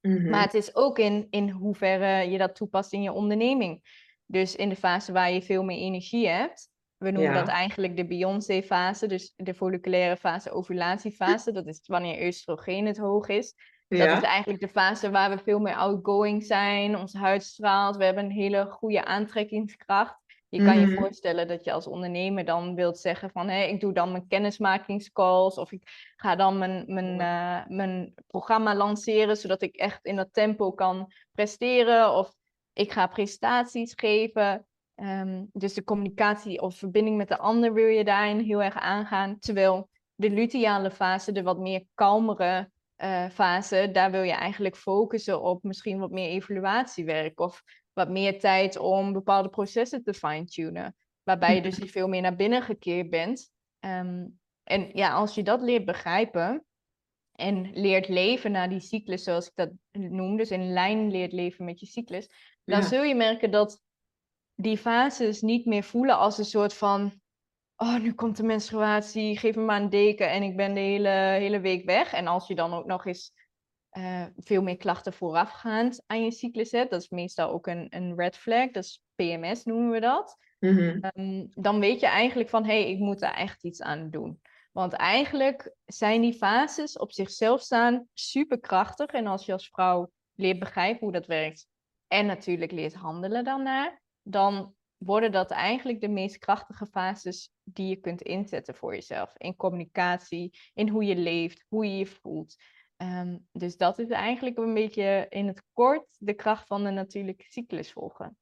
[0.00, 0.28] Mhm.
[0.28, 3.82] Maar het is ook in, in hoeverre je dat toepast in je onderneming.
[4.26, 8.06] Dus in de fase waar je veel meer energie hebt, we noemen dat eigenlijk de
[8.06, 11.52] Beyoncé-fase, dus de folliculaire fase, ovulatiefase.
[11.52, 13.54] Dat is wanneer oestrogeen het hoog is.
[13.88, 18.04] Dat is eigenlijk de fase waar we veel meer outgoing zijn, onze huid straalt, we
[18.04, 20.16] hebben een hele goede aantrekkingskracht.
[20.50, 20.94] Je kan je mhm.
[20.94, 25.58] voorstellen dat je als ondernemer dan wilt zeggen van hé, ik doe dan mijn kennismakingscalls
[25.58, 30.32] of ik ga dan mijn, mijn, uh, mijn programma lanceren zodat ik echt in dat
[30.32, 32.34] tempo kan presteren of
[32.72, 34.66] ik ga presentaties geven.
[34.94, 39.38] Ehm, dus de communicatie of verbinding met de ander wil je daarin heel erg aangaan.
[39.38, 45.42] Terwijl de luteale fase, de wat meer kalmere uh, fase, daar wil je eigenlijk focussen
[45.42, 47.62] op misschien wat meer evaluatiewerk of
[47.98, 50.96] wat meer tijd om bepaalde processen te fine-tunen.
[51.22, 53.50] Waarbij je dus veel meer naar binnen gekeerd bent.
[53.78, 54.26] Ehm,
[54.62, 56.64] en ja, als je dat leert begrijpen
[57.32, 61.64] en leert leven naar die cyclus, zoals ik dat noem, dus in lijn leert leven
[61.64, 62.30] met je cyclus,
[62.64, 63.80] dan zul je merken dat
[64.54, 67.20] die fases niet meer voelen als een soort van,
[67.76, 71.08] oh, nu komt de menstruatie, geef me maar een deken en ik ben de hele,
[71.38, 72.12] hele week weg.
[72.12, 73.32] En als je dan ook nog eens
[73.92, 78.14] uh, veel meer klachten voorafgaand aan je cyclus hebt, dat is meestal ook een, een
[78.16, 80.36] red flag, dat is PMS noemen we dat.
[80.58, 80.98] Mhm.
[81.00, 84.40] Ehm, dan weet je eigenlijk van, hé, hey, ik moet daar echt iets aan doen.
[84.72, 89.06] Want eigenlijk zijn die fases op zichzelf staan superkrachtig.
[89.06, 91.66] En als je als vrouw leert begrijpen hoe dat werkt
[92.06, 97.96] en natuurlijk leert handelen daarnaar, dan worden dat eigenlijk de meest krachtige fases die je
[97.96, 99.32] kunt inzetten voor jezelf.
[99.36, 102.56] In communicatie, in hoe je leeft, hoe je je voelt.
[102.98, 107.44] Ehm, dus dat is eigenlijk een beetje in het kort de kracht van de natuurlijke
[107.48, 108.36] cyclus volgen.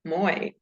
[0.00, 0.56] Mooi.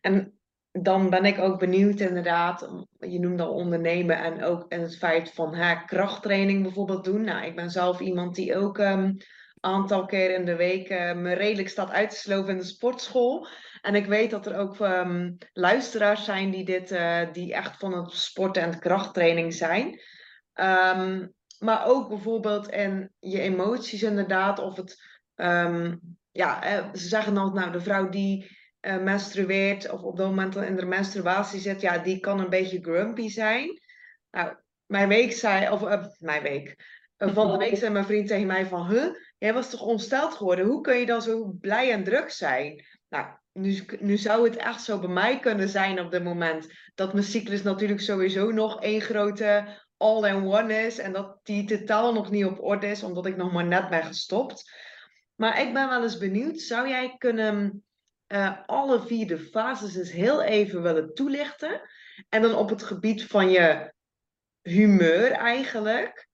[0.00, 0.38] En
[0.72, 5.32] dan ben ik ook benieuwd inderdaad, je noemde al ondernemen en ook en het feit
[5.32, 7.24] van krachttraining bijvoorbeeld doen.
[7.24, 9.16] Nou, ik ben zelf iemand die ook um,
[9.60, 13.46] aantal keer in de week uh, me redelijk staat uit te sloven in de sportschool.
[13.80, 17.92] En ik weet dat er ook um, luisteraars zijn die, dit, uh, die echt van
[17.92, 20.00] het sporten en krachttraining zijn.
[20.54, 24.58] Um, maar ook bijvoorbeeld in je emoties inderdaad.
[24.58, 25.02] Of het,
[25.34, 26.60] um, ja,
[26.94, 30.86] ze zeggen dan, nou, de vrouw die uh, menstrueert of op dat moment in de
[30.86, 33.80] menstruatie zit, ja, die kan een beetje grumpy zijn.
[34.30, 36.76] Nou, mijn week zei, of uh, mijn week,
[37.18, 40.34] uh, van de week zei mijn vriend tegen mij van, huh, jij was toch ongesteld
[40.34, 40.66] geworden?
[40.66, 42.84] Hoe kun je dan zo blij en druk zijn?
[43.08, 46.68] Nou, nu, nu zou het echt zo bij mij kunnen zijn op dit moment.
[46.94, 50.98] Dat mijn cyclus natuurlijk sowieso nog één grote all-in-one is.
[50.98, 54.04] En dat die totaal nog niet op orde is, omdat ik nog maar net ben
[54.04, 54.72] gestopt.
[55.34, 57.84] Maar ik ben wel eens benieuwd, zou jij kunnen
[58.28, 61.80] uh, alle vier de fases eens heel even willen toelichten?
[62.28, 63.92] En dan op het gebied van je
[64.62, 66.28] humeur eigenlijk.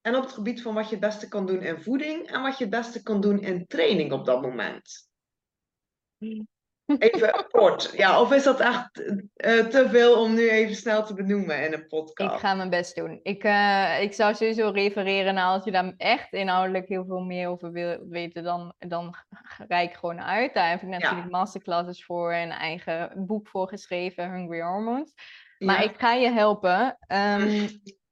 [0.00, 2.58] En op het gebied van wat je het beste kan doen in voeding en wat
[2.58, 5.08] je het beste kan doen in training op dat moment.
[6.98, 7.92] Even kort.
[7.96, 9.16] Ja, of is dat echt uh,
[9.66, 12.34] te veel om nu even snel te benoemen in een podcast?
[12.34, 13.20] Ik ga mijn best doen.
[13.22, 17.48] Ik, uh, ik zou sowieso refereren naar als je daar echt inhoudelijk heel veel meer
[17.48, 19.14] over wil weten, dan, dan
[19.68, 20.54] rijk gewoon uit.
[20.54, 25.14] Daar heb ik natuurlijk masterclasses voor en eigen boek voor geschreven, Hungry Hormones.
[25.58, 26.98] Maar ik ga je helpen.
[27.08, 27.68] Um,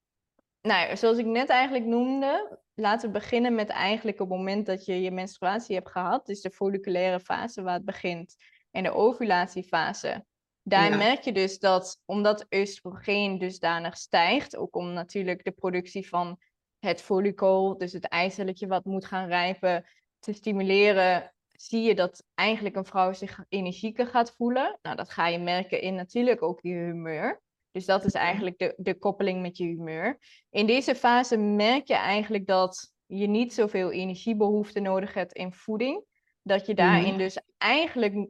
[0.71, 5.01] nou, zoals ik net eigenlijk noemde, laten we beginnen met eigenlijk het moment dat je
[5.01, 6.27] je menstruatie hebt gehad.
[6.27, 8.37] Dus de folliculaire fase waar het begint
[8.75, 10.25] en de ovulatiefase.
[10.63, 16.39] Daar merk je dus dat omdat oestrogeen dusdanig stijgt, ook om natuurlijk de productie van
[16.79, 19.85] het follicle, dus het eicelletje wat moet gaan rijpen,
[20.19, 24.79] te stimuleren, zie je dat eigenlijk een vrouw zich energieker gaat voelen.
[24.83, 27.43] Nou, dat ga je merken in natuurlijk ook je humeur.
[27.71, 30.19] Dus dat is eigenlijk de, de koppeling met je humeur.
[30.51, 36.05] In deze fase merk je eigenlijk dat je niet zoveel energiebehoefte nodig hebt in voeding.
[36.43, 38.29] Dat je daarin dus eigenlijk,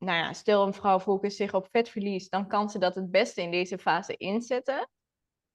[0.00, 3.42] nou ja, stel een vrouw focust zich op vetverlies, dan kan ze dat het beste
[3.42, 4.88] in deze fase inzetten.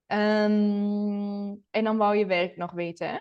[0.05, 3.17] Ehm, en dan wou je werk nog weten, hè?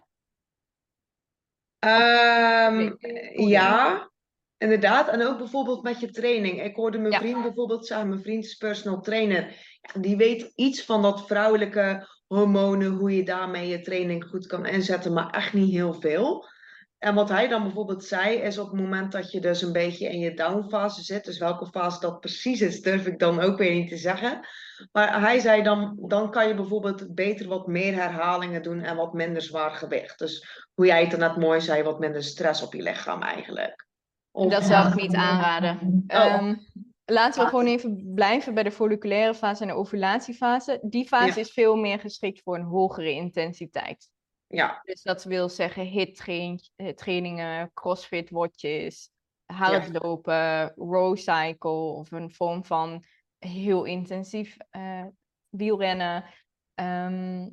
[1.79, 3.49] Ehm, voeding.
[3.51, 4.11] ja,
[4.59, 5.09] inderdaad.
[5.09, 6.63] En ook bijvoorbeeld met je training.
[6.63, 7.19] Ik hoorde mijn Ja.
[7.19, 9.79] vriend bijvoorbeeld zeggen, mijn vriend is personal trainer.
[9.81, 14.67] Ja, die weet iets van dat vrouwelijke hormonen, hoe je daarmee je training goed kan
[14.67, 16.47] inzetten, maar echt niet heel veel.
[17.05, 20.09] En wat hij dan bijvoorbeeld zei, is op het moment dat je dus een beetje
[20.09, 23.73] in je downfase zit, dus welke fase dat precies is, durf ik dan ook weer
[23.73, 24.47] niet te zeggen.
[24.93, 29.13] Maar hij zei dan, dan kan je bijvoorbeeld beter wat meer herhalingen doen en wat
[29.13, 30.19] minder zwaar gewicht.
[30.19, 33.87] Dus hoe jij het er net mooi zei, wat minder stress op je lichaam eigenlijk.
[34.31, 36.05] Of- Dat zou ik niet aanraden.
[36.07, 36.17] Oh.
[36.25, 36.55] Ehm,
[37.05, 40.79] laten we gewoon even blijven bij de folliculaire fase en de ovulatiefase.
[40.83, 41.37] Die fase Ja.
[41.37, 44.13] is veel meer geschikt voor een hogere intensiteit.
[44.55, 49.11] Ja, Dus dat wil zeggen HIIT-trainingen, crossfit-watjes,
[49.45, 53.05] hardlopen, row cycle of een vorm van
[53.39, 55.07] heel intensief eh,
[55.49, 56.25] wielrennen.
[56.75, 57.49] Ehm,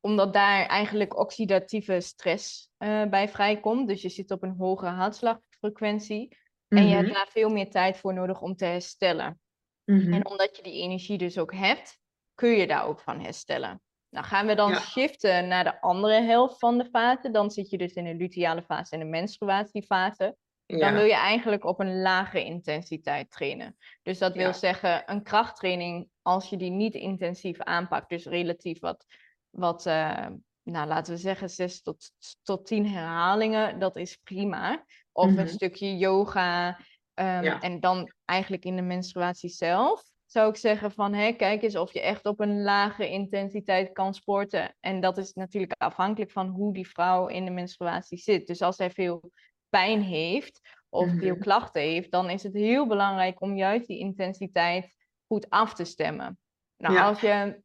[0.00, 3.88] omdat daar eigenlijk oxidatieve stress eh, bij vrijkomt.
[3.88, 6.36] Dus je zit op een hogere hartslagfrequentie.
[6.68, 9.40] En je Mhm, hebt daar veel meer tijd voor nodig om te herstellen.
[9.84, 10.12] mhm.
[10.12, 11.98] En omdat je die energie dus ook hebt,
[12.34, 13.82] kun je daar ook van herstellen.
[14.12, 14.78] Nou gaan we dan Ja.
[14.80, 17.30] shiften naar de andere helft van de fase.
[17.30, 20.36] Dan zit je dus in de luteale fase en de menstruatiefase.
[20.66, 23.76] Dan Ja, wil je eigenlijk op een lagere intensiteit trainen.
[24.02, 24.52] Dus dat wil Ja.
[24.52, 29.04] zeggen, een krachttraining, als je die niet intensief aanpakt, dus relatief wat,
[29.50, 30.26] wat eh,
[30.62, 32.10] nou laten we zeggen, 6 tot,
[32.42, 34.84] tot 10 herhalingen, dat is prima.
[35.12, 35.38] Of Mhm.
[35.38, 36.78] een stukje yoga.
[37.14, 37.44] ehm.
[37.60, 41.92] En dan eigenlijk in de menstruatie zelf zou ik zeggen van, hé, kijk eens of
[41.92, 44.76] je echt op een lage intensiteit kan sporten.
[44.80, 48.46] En dat is natuurlijk afhankelijk van hoe die vrouw in de menstruatie zit.
[48.46, 49.30] Dus als zij veel
[49.68, 51.40] pijn heeft of veel Mhm.
[51.40, 56.38] klachten heeft, dan is het heel belangrijk om juist die intensiteit goed af te stemmen.
[56.76, 57.06] Nou, Ja.
[57.06, 57.62] als je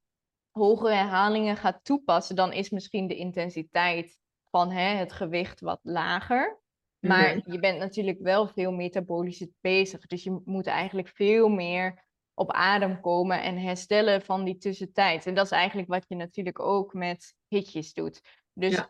[0.52, 4.18] hogere herhalingen gaat toepassen, dan is misschien de intensiteit
[4.50, 6.62] van hè, het gewicht wat lager.
[7.00, 10.06] Maar je bent natuurlijk wel veel metabolisch bezig.
[10.08, 12.06] Dus je moet eigenlijk veel meer
[12.39, 15.26] op adem komen en herstellen van die tussentijd.
[15.26, 18.21] En dat is eigenlijk wat je natuurlijk ook met hitjes doet.
[18.54, 18.89] Dus Ja.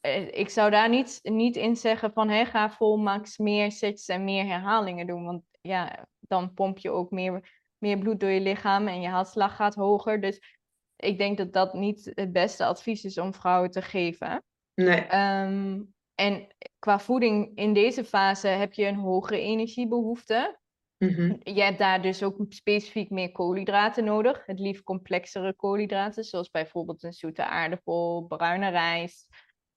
[0.00, 4.08] eh, ik zou daar niet, niet in zeggen van hè, ga vol max meer sets
[4.08, 5.24] en meer herhalingen doen.
[5.24, 9.56] Want ja, dan pomp je ook meer, meer bloed door je lichaam en je hartslag
[9.56, 10.20] gaat hoger.
[10.20, 10.56] Dus
[10.96, 14.44] ik denk dat dat niet het beste advies is om vrouwen te geven.
[14.74, 15.00] Nee.
[15.00, 15.82] Ehm,
[16.14, 16.46] en
[16.78, 20.58] qua voeding in deze fase heb je een hogere energiebehoefte.
[20.98, 21.36] Mhm.
[21.42, 24.46] Je hebt daar dus ook specifiek meer koolhydraten nodig.
[24.46, 29.28] Het liefst complexere koolhydraten, zoals bijvoorbeeld een zoete aardappel, bruine rijst.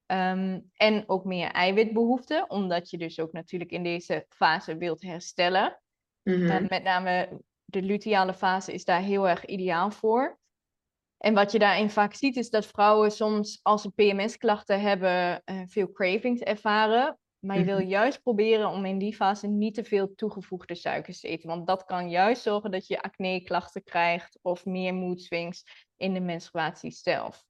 [0.05, 5.81] Ehm, en ook meer eiwitbehoefte, omdat je dus ook natuurlijk in deze fase wilt herstellen.
[6.23, 6.49] Mhm.
[6.49, 10.39] Eh, met name de luteale fase is daar heel erg ideaal voor.
[11.17, 15.61] En wat je daarin vaak ziet, is dat vrouwen soms, als ze PMS-klachten hebben, eh,
[15.65, 17.19] veel cravings ervaren.
[17.39, 17.87] Maar je wil Mhm.
[17.87, 21.49] juist proberen om in die fase niet te veel toegevoegde suikers te eten.
[21.49, 26.19] Want dat kan juist zorgen dat je acne-klachten krijgt of meer mood swings in de
[26.19, 27.45] menstruatie zelf.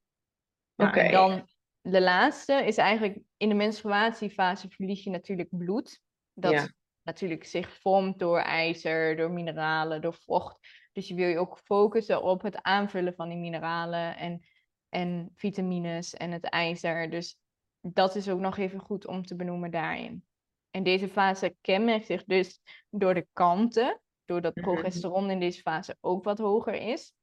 [0.75, 1.11] Nou, en Oké.
[1.11, 1.47] dan
[1.81, 6.01] de laatste is eigenlijk in de menstruatiefase verlies je natuurlijk bloed.
[6.33, 6.67] Dat Ja.
[7.03, 10.57] natuurlijk zich vormt door ijzer, door mineralen, door vocht.
[10.91, 14.45] Dus je wil je ook focussen op het aanvullen van die mineralen en,
[14.89, 17.09] en vitamines en het ijzer.
[17.09, 17.37] Dus
[17.81, 20.25] dat is ook nog even goed om te benoemen daarin.
[20.71, 24.65] En deze fase kenmerkt zich dus door de kanten, doordat Mhm.
[24.65, 27.13] progesteron in deze fase ook wat hoger is.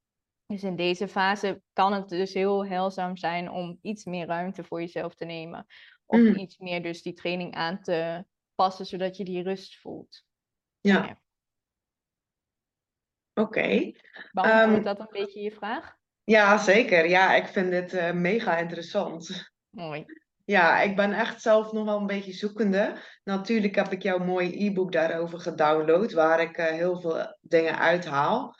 [0.45, 4.79] Dus in deze fase kan het dus heel heilzaam zijn om iets meer ruimte voor
[4.79, 5.65] jezelf te nemen.
[6.05, 6.35] Of Mm.
[6.35, 10.23] iets meer dus die training aan te passen, zodat je die rust voelt.
[10.79, 11.21] Ja, Ja.
[13.33, 13.91] oké.
[14.31, 15.95] Beantwoordt Ehm, dat een beetje je vraag?
[16.23, 17.09] Ja, zeker.
[17.09, 19.51] Ja, ik vind dit eh, mega interessant.
[19.69, 20.05] Mooi.
[20.47, 22.93] Ja, ik ben echt zelf nog wel een beetje zoekende.
[23.23, 28.55] Natuurlijk heb ik jouw mooie e-book daarover gedownload, waar ik eh, heel veel dingen uithaal.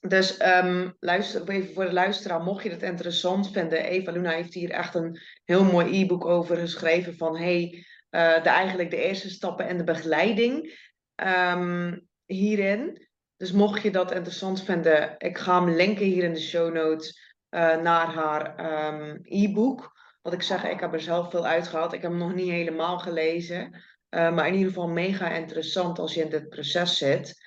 [0.00, 3.84] Dus ehm, luister even voor de luisteraar, mocht je het interessant vinden.
[3.84, 8.48] Eva Luna heeft hier echt een heel mooi e-book over geschreven van hey, eh, de,
[8.48, 10.78] eigenlijk de eerste stappen en de begeleiding
[11.14, 13.08] ehm, hierin.
[13.36, 17.36] Dus mocht je dat interessant vinden, ik ga hem linken hier in de show notes
[17.48, 19.93] eh, naar haar ehm, e-book.
[20.24, 21.92] Wat ik zeg, ik heb er zelf veel uitgehaald.
[21.92, 23.82] Ik heb hem nog niet helemaal gelezen.
[24.08, 27.42] Eh, maar in ieder geval mega interessant als je in dit proces zit.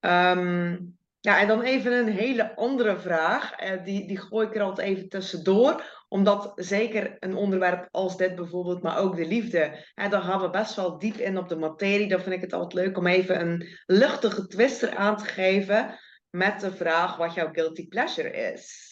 [0.00, 0.76] Ehm,
[1.20, 3.52] Ja, en dan even een hele andere vraag.
[3.52, 6.04] Eh, die, die gooi ik er altijd even tussendoor.
[6.08, 9.86] Omdat zeker een onderwerp als dit bijvoorbeeld, maar ook de liefde.
[9.94, 12.08] Dan gaan we best wel diep in op de materie.
[12.08, 15.98] Dan vind ik het altijd leuk om even een luchtige twister aan te geven.
[16.30, 18.88] Met de vraag wat jouw guilty pleasure is.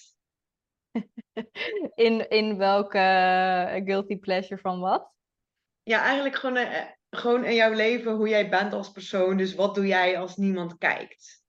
[1.95, 5.13] In, in welke eh, guilty pleasure van wat?
[5.83, 9.37] Ja, eigenlijk gewoon, eh, gewoon in jouw leven hoe jij bent als persoon.
[9.37, 11.45] Dus wat doe jij als niemand kijkt?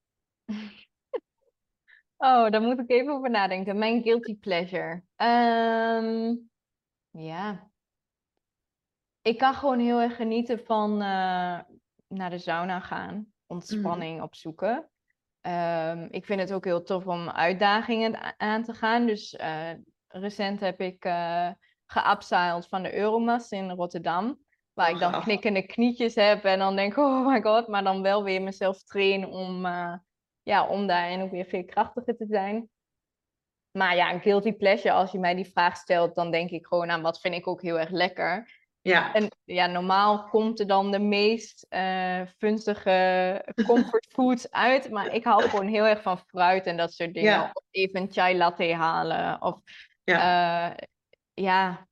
[2.22, 3.78] Oh, daar moet ik even over nadenken.
[3.78, 5.04] Mijn guilty pleasure.
[5.16, 6.36] Ehm,
[7.10, 7.72] ja.
[9.22, 11.60] Ik kan gewoon heel erg genieten van uh,
[12.08, 13.34] naar de sauna gaan.
[13.48, 14.24] Ontspanning Mhm.
[14.24, 14.90] opzoeken.
[15.42, 19.06] Ehm, ik vind het ook heel tof om uitdagingen aan te gaan.
[19.06, 19.72] Dus eh,
[20.08, 21.06] recent heb ik
[21.92, 24.40] geupsiled van de Euromast in Rotterdam.
[24.74, 28.24] Waar ik dan knikkende knietjes heb en dan denk, oh my god, maar dan wel
[28.24, 29.94] weer mezelf train om, eh,
[30.44, 32.70] ja, om daarin ook weer veel krachtiger te zijn.
[33.72, 36.90] Maar ja, een guilty pleasure, als je mij die vraag stelt, dan denk ik gewoon
[36.90, 38.59] aan wat vind ik ook heel erg lekker.
[38.90, 44.90] Ja, En ja, normaal komt er dan de meest eh funzige comfort foods uit.
[44.90, 47.32] Maar ik hou gewoon heel erg van fruit en dat soort dingen.
[47.32, 47.50] Ja.
[47.54, 49.42] Of even een chai latte halen.
[49.42, 49.62] Of
[50.04, 50.88] ja, eh,
[51.34, 51.88] ja,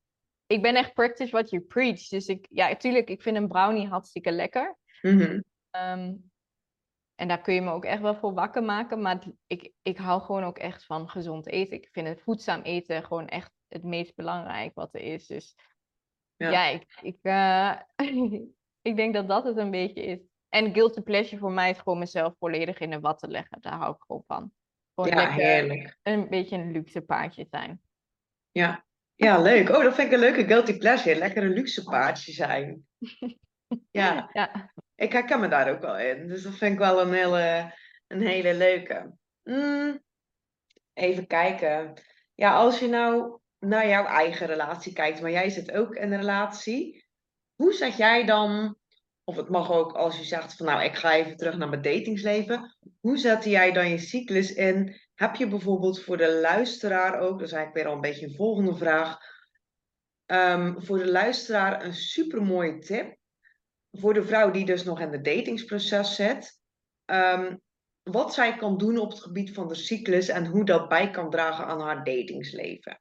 [0.46, 2.08] ik ben echt practice what you preach.
[2.08, 4.76] Dus ik, ja, natuurlijk, ik vind een brownie hartstikke lekker.
[5.02, 5.40] mhm.
[5.70, 6.14] Ehm,
[7.14, 9.00] en daar kun je me ook echt wel voor wakker maken.
[9.00, 11.76] Maar ik, ik hou gewoon ook echt van gezond eten.
[11.76, 15.26] Ik vind het voedzaam eten gewoon echt het meest belangrijk wat er is.
[15.26, 15.54] Dus
[16.38, 16.50] Ja.
[16.50, 17.74] ja, ik, ik, eh,
[18.88, 20.18] ik denk dat dat het een beetje is.
[20.48, 23.60] En guilty pleasure voor mij is gewoon mezelf volledig in de watten leggen.
[23.60, 24.52] Daar hou ik gewoon van.
[24.94, 25.98] Gewoon ja, lekker heerlijk.
[26.02, 27.80] een beetje een luxe paardje zijn.
[28.50, 28.84] Ja.
[29.14, 29.68] ja, leuk.
[29.68, 31.18] Oh, dat vind ik een leuke guilty pleasure.
[31.18, 32.86] Lekker een luxe paardje zijn.
[33.90, 34.72] Ja, Ja.
[34.94, 36.28] ik herken me daar ook wel in.
[36.28, 37.74] Dus dat vind ik wel een hele,
[38.06, 39.12] een hele leuke.
[39.42, 40.02] Mm,
[40.92, 42.02] even kijken.
[42.34, 46.18] Ja, als je nou naar jouw eigen relatie kijkt, maar jij zit ook in een
[46.18, 47.06] relatie.
[47.54, 48.76] Hoe zeg jij dan,
[49.24, 51.82] of het mag ook als je zegt van nou, ik ga even terug naar mijn
[51.82, 52.76] datingsleven.
[53.00, 55.00] Hoe zette jij dan je cyclus in?
[55.14, 58.36] Heb je bijvoorbeeld voor de luisteraar ook, dat is eigenlijk weer al een beetje een
[58.36, 59.18] volgende vraag.
[60.26, 63.16] Ehm, voor de luisteraar een supermooie tip.
[63.90, 66.60] Voor de vrouw die dus nog in het datingsproces zit.
[67.04, 67.56] Ehm,
[68.02, 71.30] wat zij kan doen op het gebied van de cyclus en hoe dat bij kan
[71.30, 73.00] dragen aan haar datingsleven.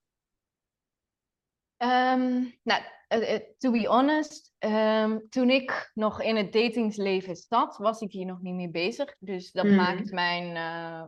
[1.78, 7.78] Ehm, nou, eh, eh, to be honest, ehm, toen ik nog in het datingsleven zat,
[7.78, 9.16] was ik hier nog niet mee bezig.
[9.20, 9.76] Dus dat Mhm.
[9.76, 11.08] maakt mijn, eh,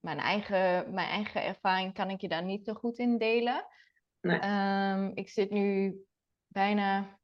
[0.00, 3.66] mijn, eigen, mijn eigen ervaring, kan ik je daar niet zo goed in delen.
[4.20, 4.38] Nee.
[4.38, 5.96] Ehm, ik zit nu
[6.46, 7.18] bijna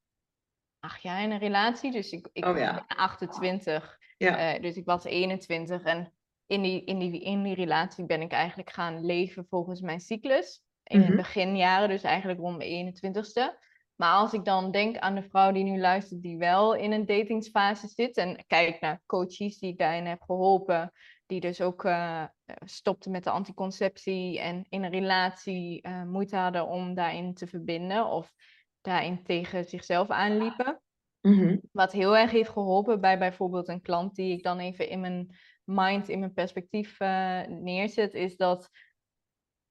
[0.80, 2.74] acht jaar in een relatie, dus ik, ik Oh ja.
[2.74, 3.98] ben 28.
[4.18, 4.58] Ja.
[4.58, 6.12] Dus ik was 21 en
[6.46, 10.64] in die, in, die, in die relatie ben ik eigenlijk gaan leven volgens mijn cyclus.
[10.86, 13.64] In de beginjaren, dus eigenlijk rond mijn 21ste.
[13.96, 17.06] Maar als ik dan denk aan de vrouw die nu luistert, die wel in een
[17.06, 18.16] datingsfase zit.
[18.16, 20.92] En kijk naar coaches die ik daarin heb geholpen.
[21.26, 22.24] Die dus ook uh,
[22.64, 28.06] stopten met de anticonceptie en in een relatie uh, moeite hadden om daarin te verbinden.
[28.06, 28.32] Of
[28.80, 30.80] daarin tegen zichzelf aanliepen.
[31.20, 31.56] Mhm.
[31.72, 35.36] Wat heel erg heeft geholpen bij bijvoorbeeld een klant die ik dan even in mijn
[35.64, 38.70] mind, in mijn perspectief uh, neerzet, is dat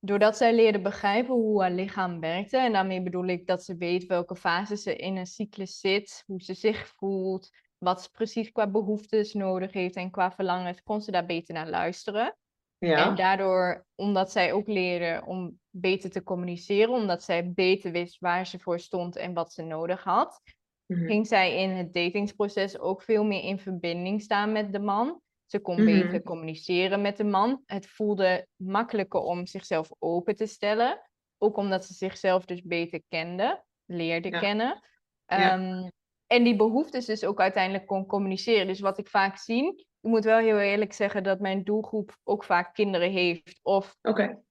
[0.05, 4.05] doordat zij leerde begrijpen hoe haar lichaam werkte, en daarmee bedoel ik dat ze weet
[4.05, 8.67] welke fase ze in een cyclus zit, hoe ze zich voelt, wat ze precies qua
[8.67, 12.37] behoeftes nodig heeft en qua verlangens, kon ze daar beter naar luisteren.
[12.77, 13.09] Ja.
[13.09, 18.47] En daardoor, omdat zij ook leerde om beter te communiceren, omdat zij beter wist waar
[18.47, 20.41] ze voor stond en wat ze nodig had,
[20.85, 21.05] Mhm.
[21.05, 25.21] ging zij in het datingsproces ook veel meer in verbinding staan met de man.
[25.45, 25.85] Ze kon Mhm.
[25.85, 27.61] beter communiceren met de man.
[27.65, 31.09] Het voelde makkelijker om zichzelf open te stellen.
[31.37, 34.39] Ook omdat ze zichzelf dus beter kende, leerde Ja.
[34.39, 34.79] kennen.
[35.25, 35.53] Ja.
[35.53, 35.89] Ehm,
[36.27, 38.67] en die behoeftes dus ook uiteindelijk kon communiceren.
[38.67, 39.67] Dus wat ik vaak zie,
[40.01, 43.95] ik moet wel heel eerlijk zeggen dat mijn doelgroep ook vaak kinderen heeft of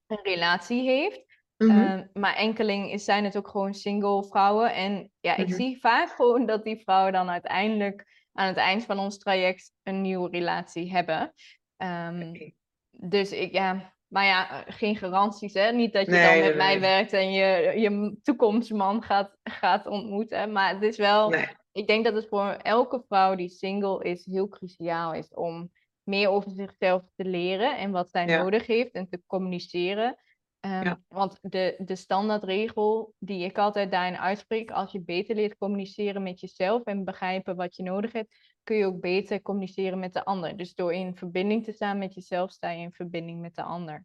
[0.06, 1.24] een relatie heeft.
[1.56, 1.70] Mhm.
[1.70, 4.74] Ehm, maar enkeling is, zijn het ook gewoon single vrouwen.
[4.74, 5.56] En ja, ik Mhm.
[5.56, 10.00] zie vaak gewoon dat die vrouwen dan uiteindelijk aan het eind van ons traject een
[10.00, 11.32] nieuwe relatie hebben.
[11.76, 12.50] Ehm,
[12.90, 15.72] dus ik, ja, maar ja, geen garanties, hè.
[15.72, 16.80] Niet dat je Nee, dan nee, met mij nee.
[16.80, 20.52] werkt en je, je toekomstman gaat, gaat ontmoeten.
[20.52, 21.34] Maar het is wel,
[21.72, 25.72] ik denk dat het voor elke vrouw die single is heel cruciaal is om
[26.02, 28.42] meer over zichzelf te leren en wat zij Ja.
[28.42, 30.16] nodig heeft en te communiceren.
[30.64, 31.00] Ehm, Ja.
[31.08, 36.40] Want de, de standaardregel die ik altijd daarin uitspreek, als je beter leert communiceren met
[36.40, 40.56] jezelf en begrijpen wat je nodig hebt, kun je ook beter communiceren met de ander.
[40.56, 44.04] Dus door in verbinding te staan met jezelf, sta je in verbinding met de ander.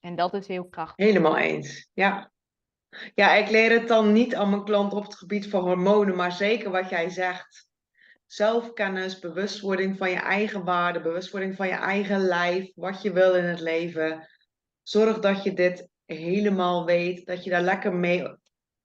[0.00, 1.06] En dat is heel krachtig.
[1.06, 2.32] Helemaal eens, ja.
[3.14, 6.32] Ja, ik leer het dan niet aan mijn klant op het gebied van hormonen, maar
[6.32, 7.68] zeker wat jij zegt.
[8.26, 13.44] Zelfkennis, bewustwording van je eigen waarde, bewustwording van je eigen lijf, wat je wil in
[13.44, 14.28] het leven.
[14.82, 18.36] Zorg dat je dit helemaal weet, dat je daar lekker mee,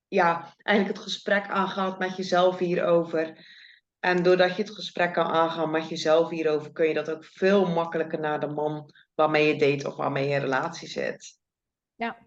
[0.08, 3.48] ja, eigenlijk het gesprek aangaat met jezelf hierover.
[4.00, 7.66] En doordat je het gesprek kan aangaan met jezelf hierover, kun je dat ook veel
[7.66, 11.38] makkelijker naar de man waarmee je date of waarmee je in relatie zit.
[11.96, 12.18] Ja,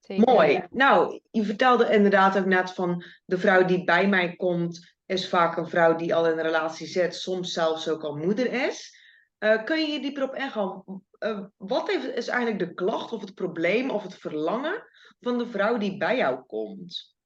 [0.00, 0.34] zeker.
[0.34, 0.66] Mooi.
[0.70, 5.56] Nou, je vertelde inderdaad ook net van de vrouw die bij mij komt, is vaak
[5.56, 8.99] een vrouw die al in een relatie zit, soms zelfs ook al moeder is.
[9.40, 10.84] Uh, kun je dieper op ingaan?
[11.18, 14.84] Uh, wat is eigenlijk de klacht of het probleem of het verlangen
[15.20, 17.18] van de vrouw die bij jou komt?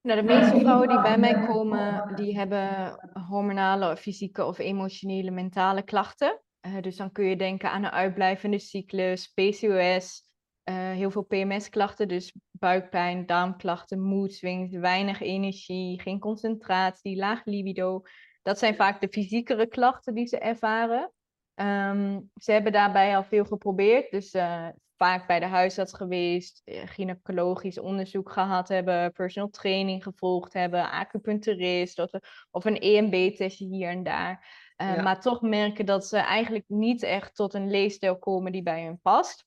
[0.00, 2.94] Nou, de meeste vrouwen die bij mij komen, die hebben
[3.28, 6.42] hormonale, fysieke of emotionele, mentale klachten.
[6.66, 10.28] Uh, dus dan kun je denken aan een uitblijvende cyclus, PCOS,
[10.70, 18.02] heel veel PMS-klachten, dus buikpijn, darmklachten, mood swings, weinig energie, geen concentratie, laag libido.
[18.42, 21.12] Dat zijn vaak de fysiekere klachten die ze ervaren.
[21.54, 26.82] Um, ze hebben daarbij al veel geprobeerd, dus uh, vaak bij de huisarts geweest, eh,
[26.86, 32.10] gynaecologisch onderzoek gehad hebben, personal training gevolgd hebben, acupuncturist of,
[32.50, 34.58] of een EMB-testje hier en daar.
[34.82, 38.84] Uh, Maar toch merken dat ze eigenlijk niet echt tot een leefstijl komen die bij
[38.84, 39.44] hun past.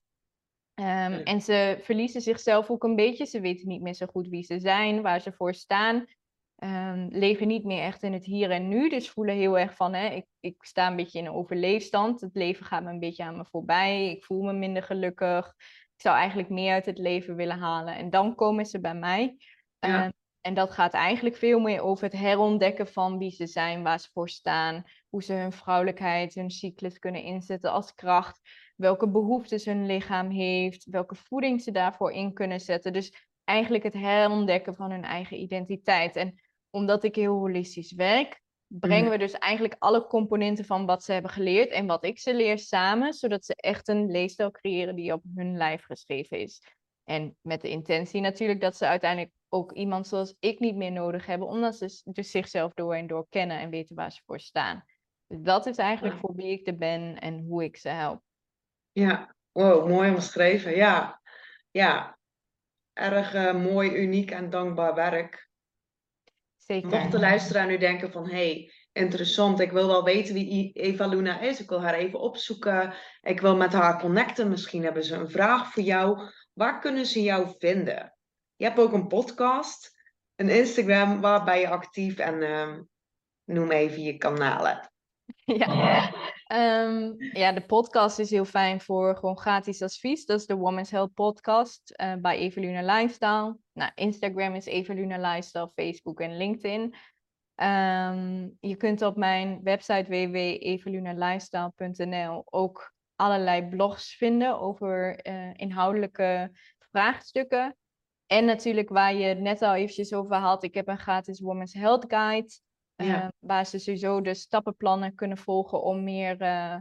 [0.80, 3.26] Um, En ze verliezen zichzelf ook een beetje.
[3.26, 6.04] Ze weten niet meer zo goed wie ze zijn, waar ze voor staan.
[6.64, 8.88] Um, leven niet meer echt in het hier en nu.
[8.88, 12.20] Dus voelen heel erg van, hè, ik, ik sta een beetje in een overleefstand.
[12.20, 14.10] Het leven gaat me een beetje aan me voorbij.
[14.10, 15.54] Ik voel me minder gelukkig.
[15.94, 17.96] Ik zou eigenlijk meer uit het leven willen halen.
[17.96, 19.36] En dan komen ze bij mij.
[19.78, 20.04] Ja.
[20.04, 24.00] Um, en dat gaat eigenlijk veel meer over het herontdekken van wie ze zijn, waar
[24.00, 24.84] ze voor staan.
[25.08, 28.40] Hoe ze hun vrouwelijkheid, hun cyclus kunnen inzetten als kracht.
[28.76, 30.84] Welke behoeftes hun lichaam heeft.
[30.84, 32.92] Welke voeding ze daarvoor in kunnen zetten.
[32.92, 36.16] Dus eigenlijk het herontdekken van hun eigen identiteit.
[36.16, 36.40] En
[36.74, 41.30] omdat ik heel holistisch werk, brengen we dus eigenlijk alle componenten van wat ze hebben
[41.30, 45.22] geleerd en wat ik ze leer samen, zodat ze echt een leefstijl creëren die op
[45.34, 46.62] hun lijf geschreven is.
[47.04, 51.26] En met de intentie natuurlijk dat ze uiteindelijk ook iemand zoals ik niet meer nodig
[51.26, 54.84] hebben, omdat ze dus zichzelf door en door kennen en weten waar ze voor staan.
[55.26, 58.22] Dus dat is eigenlijk voor wie ik er ben en hoe ik ze help.
[58.92, 60.76] Ja, wow, mooi omschreven.
[60.76, 61.20] Ja,
[61.70, 62.18] ja.
[62.92, 65.52] erg uh, mooi, uniek en dankbaar werk.
[66.66, 66.88] Zeker.
[66.88, 71.40] Mocht de luisteraar nu denken van, hey, interessant, ik wil wel weten wie Eva Luna
[71.40, 75.30] is, ik wil haar even opzoeken, ik wil met haar connecten, misschien hebben ze een
[75.30, 76.30] vraag voor jou.
[76.52, 78.16] Waar kunnen ze jou vinden?
[78.56, 80.02] Je hebt ook een podcast,
[80.36, 82.78] een Instagram, waar ben je actief en uh,
[83.44, 84.92] noem even je kanalen.
[85.58, 86.12] Ja.
[86.52, 90.24] Um, ja, de podcast is heel fijn voor gewoon gratis advies.
[90.24, 93.56] Dat is de Women's Health Podcast uh, bij Eveluna Lifestyle.
[93.72, 96.94] Nou, Instagram is Eveluna Lifestyle, Facebook en LinkedIn.
[97.56, 106.50] Um, je kunt op mijn website www.evelunalifestyle.nl ook allerlei blogs vinden over uh, inhoudelijke
[106.90, 107.76] vraagstukken.
[108.26, 111.74] En natuurlijk waar je het net al eventjes over had, ik heb een gratis Women's
[111.74, 112.52] Health Guide.
[112.96, 113.22] Ja.
[113.22, 116.76] Uh, waar ze sowieso de stappenplannen kunnen volgen om meer uh,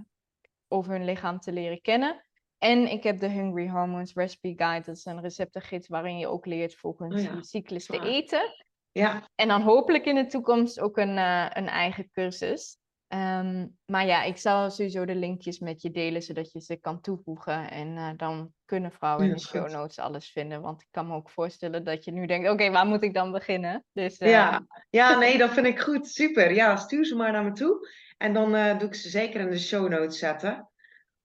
[0.68, 2.26] over hun lichaam te leren kennen.
[2.58, 4.86] En ik heb de Hungry Hormones Recipe Guide.
[4.86, 7.34] Dat is een receptengids waarin je ook leert volgens oh ja.
[7.36, 8.56] je cyclus te eten.
[8.92, 9.30] Ja.
[9.36, 12.78] En dan hopelijk in de toekomst ook een, uh, een eigen cursus.
[13.14, 17.02] Um, maar ja, ik zal sowieso de linkjes met je delen, zodat je ze kan
[17.02, 17.72] toevoegen.
[17.72, 20.62] En uh, dan kunnen vrouwen in de show notes alles vinden.
[20.62, 23.14] Want ik kan me ook voorstellen dat je nu denkt, oké, okay, waar moet ik
[23.14, 23.86] dan beginnen?
[23.92, 24.30] Dus, uh...
[24.30, 24.66] ja.
[24.90, 26.08] ja, nee, dat vind ik goed.
[26.08, 26.54] Super.
[26.54, 27.90] Ja, stuur ze maar naar me toe.
[28.18, 30.70] En dan uh, doe ik ze zeker in de show notes zetten.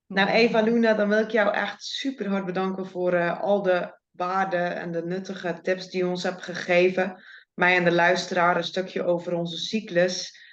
[0.07, 4.77] Nou, Eva Luna, dan wil ik jou echt super hard bedanken voor al de waarden
[4.77, 7.23] en de nuttige tips die je ons hebt gegeven.
[7.55, 10.47] Mij en de luisteraar een stukje over onze cyclus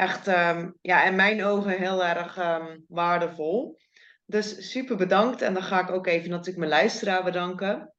[0.00, 3.78] echt um, ja, in mijn ogen heel erg um, waardevol.
[4.26, 5.42] Dus super bedankt.
[5.42, 7.94] En dan ga ik ook even natuurlijk mijn luisteraar bedanken.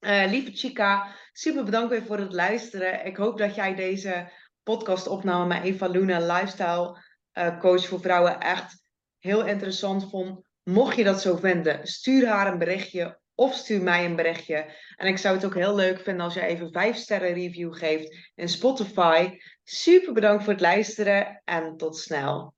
[0.00, 3.06] Uh, lieve Chica, super bedankt weer voor het luisteren.
[3.06, 7.02] Ik hoop dat jij deze podcastopname met Eva Luna, lifestyle
[7.32, 10.46] uh, coach voor vrouwen, echt heel interessant vond.
[10.62, 14.74] Mocht je dat zo vinden, stuur haar een berichtje of stuur mij een berichtje.
[14.96, 18.30] En ik zou het ook heel leuk vinden als je even 5 sterren review geeft
[18.34, 19.38] in Spotify.
[19.70, 22.54] Super bedankt voor het luisteren en tot snel.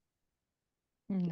[1.06, 1.30] Dank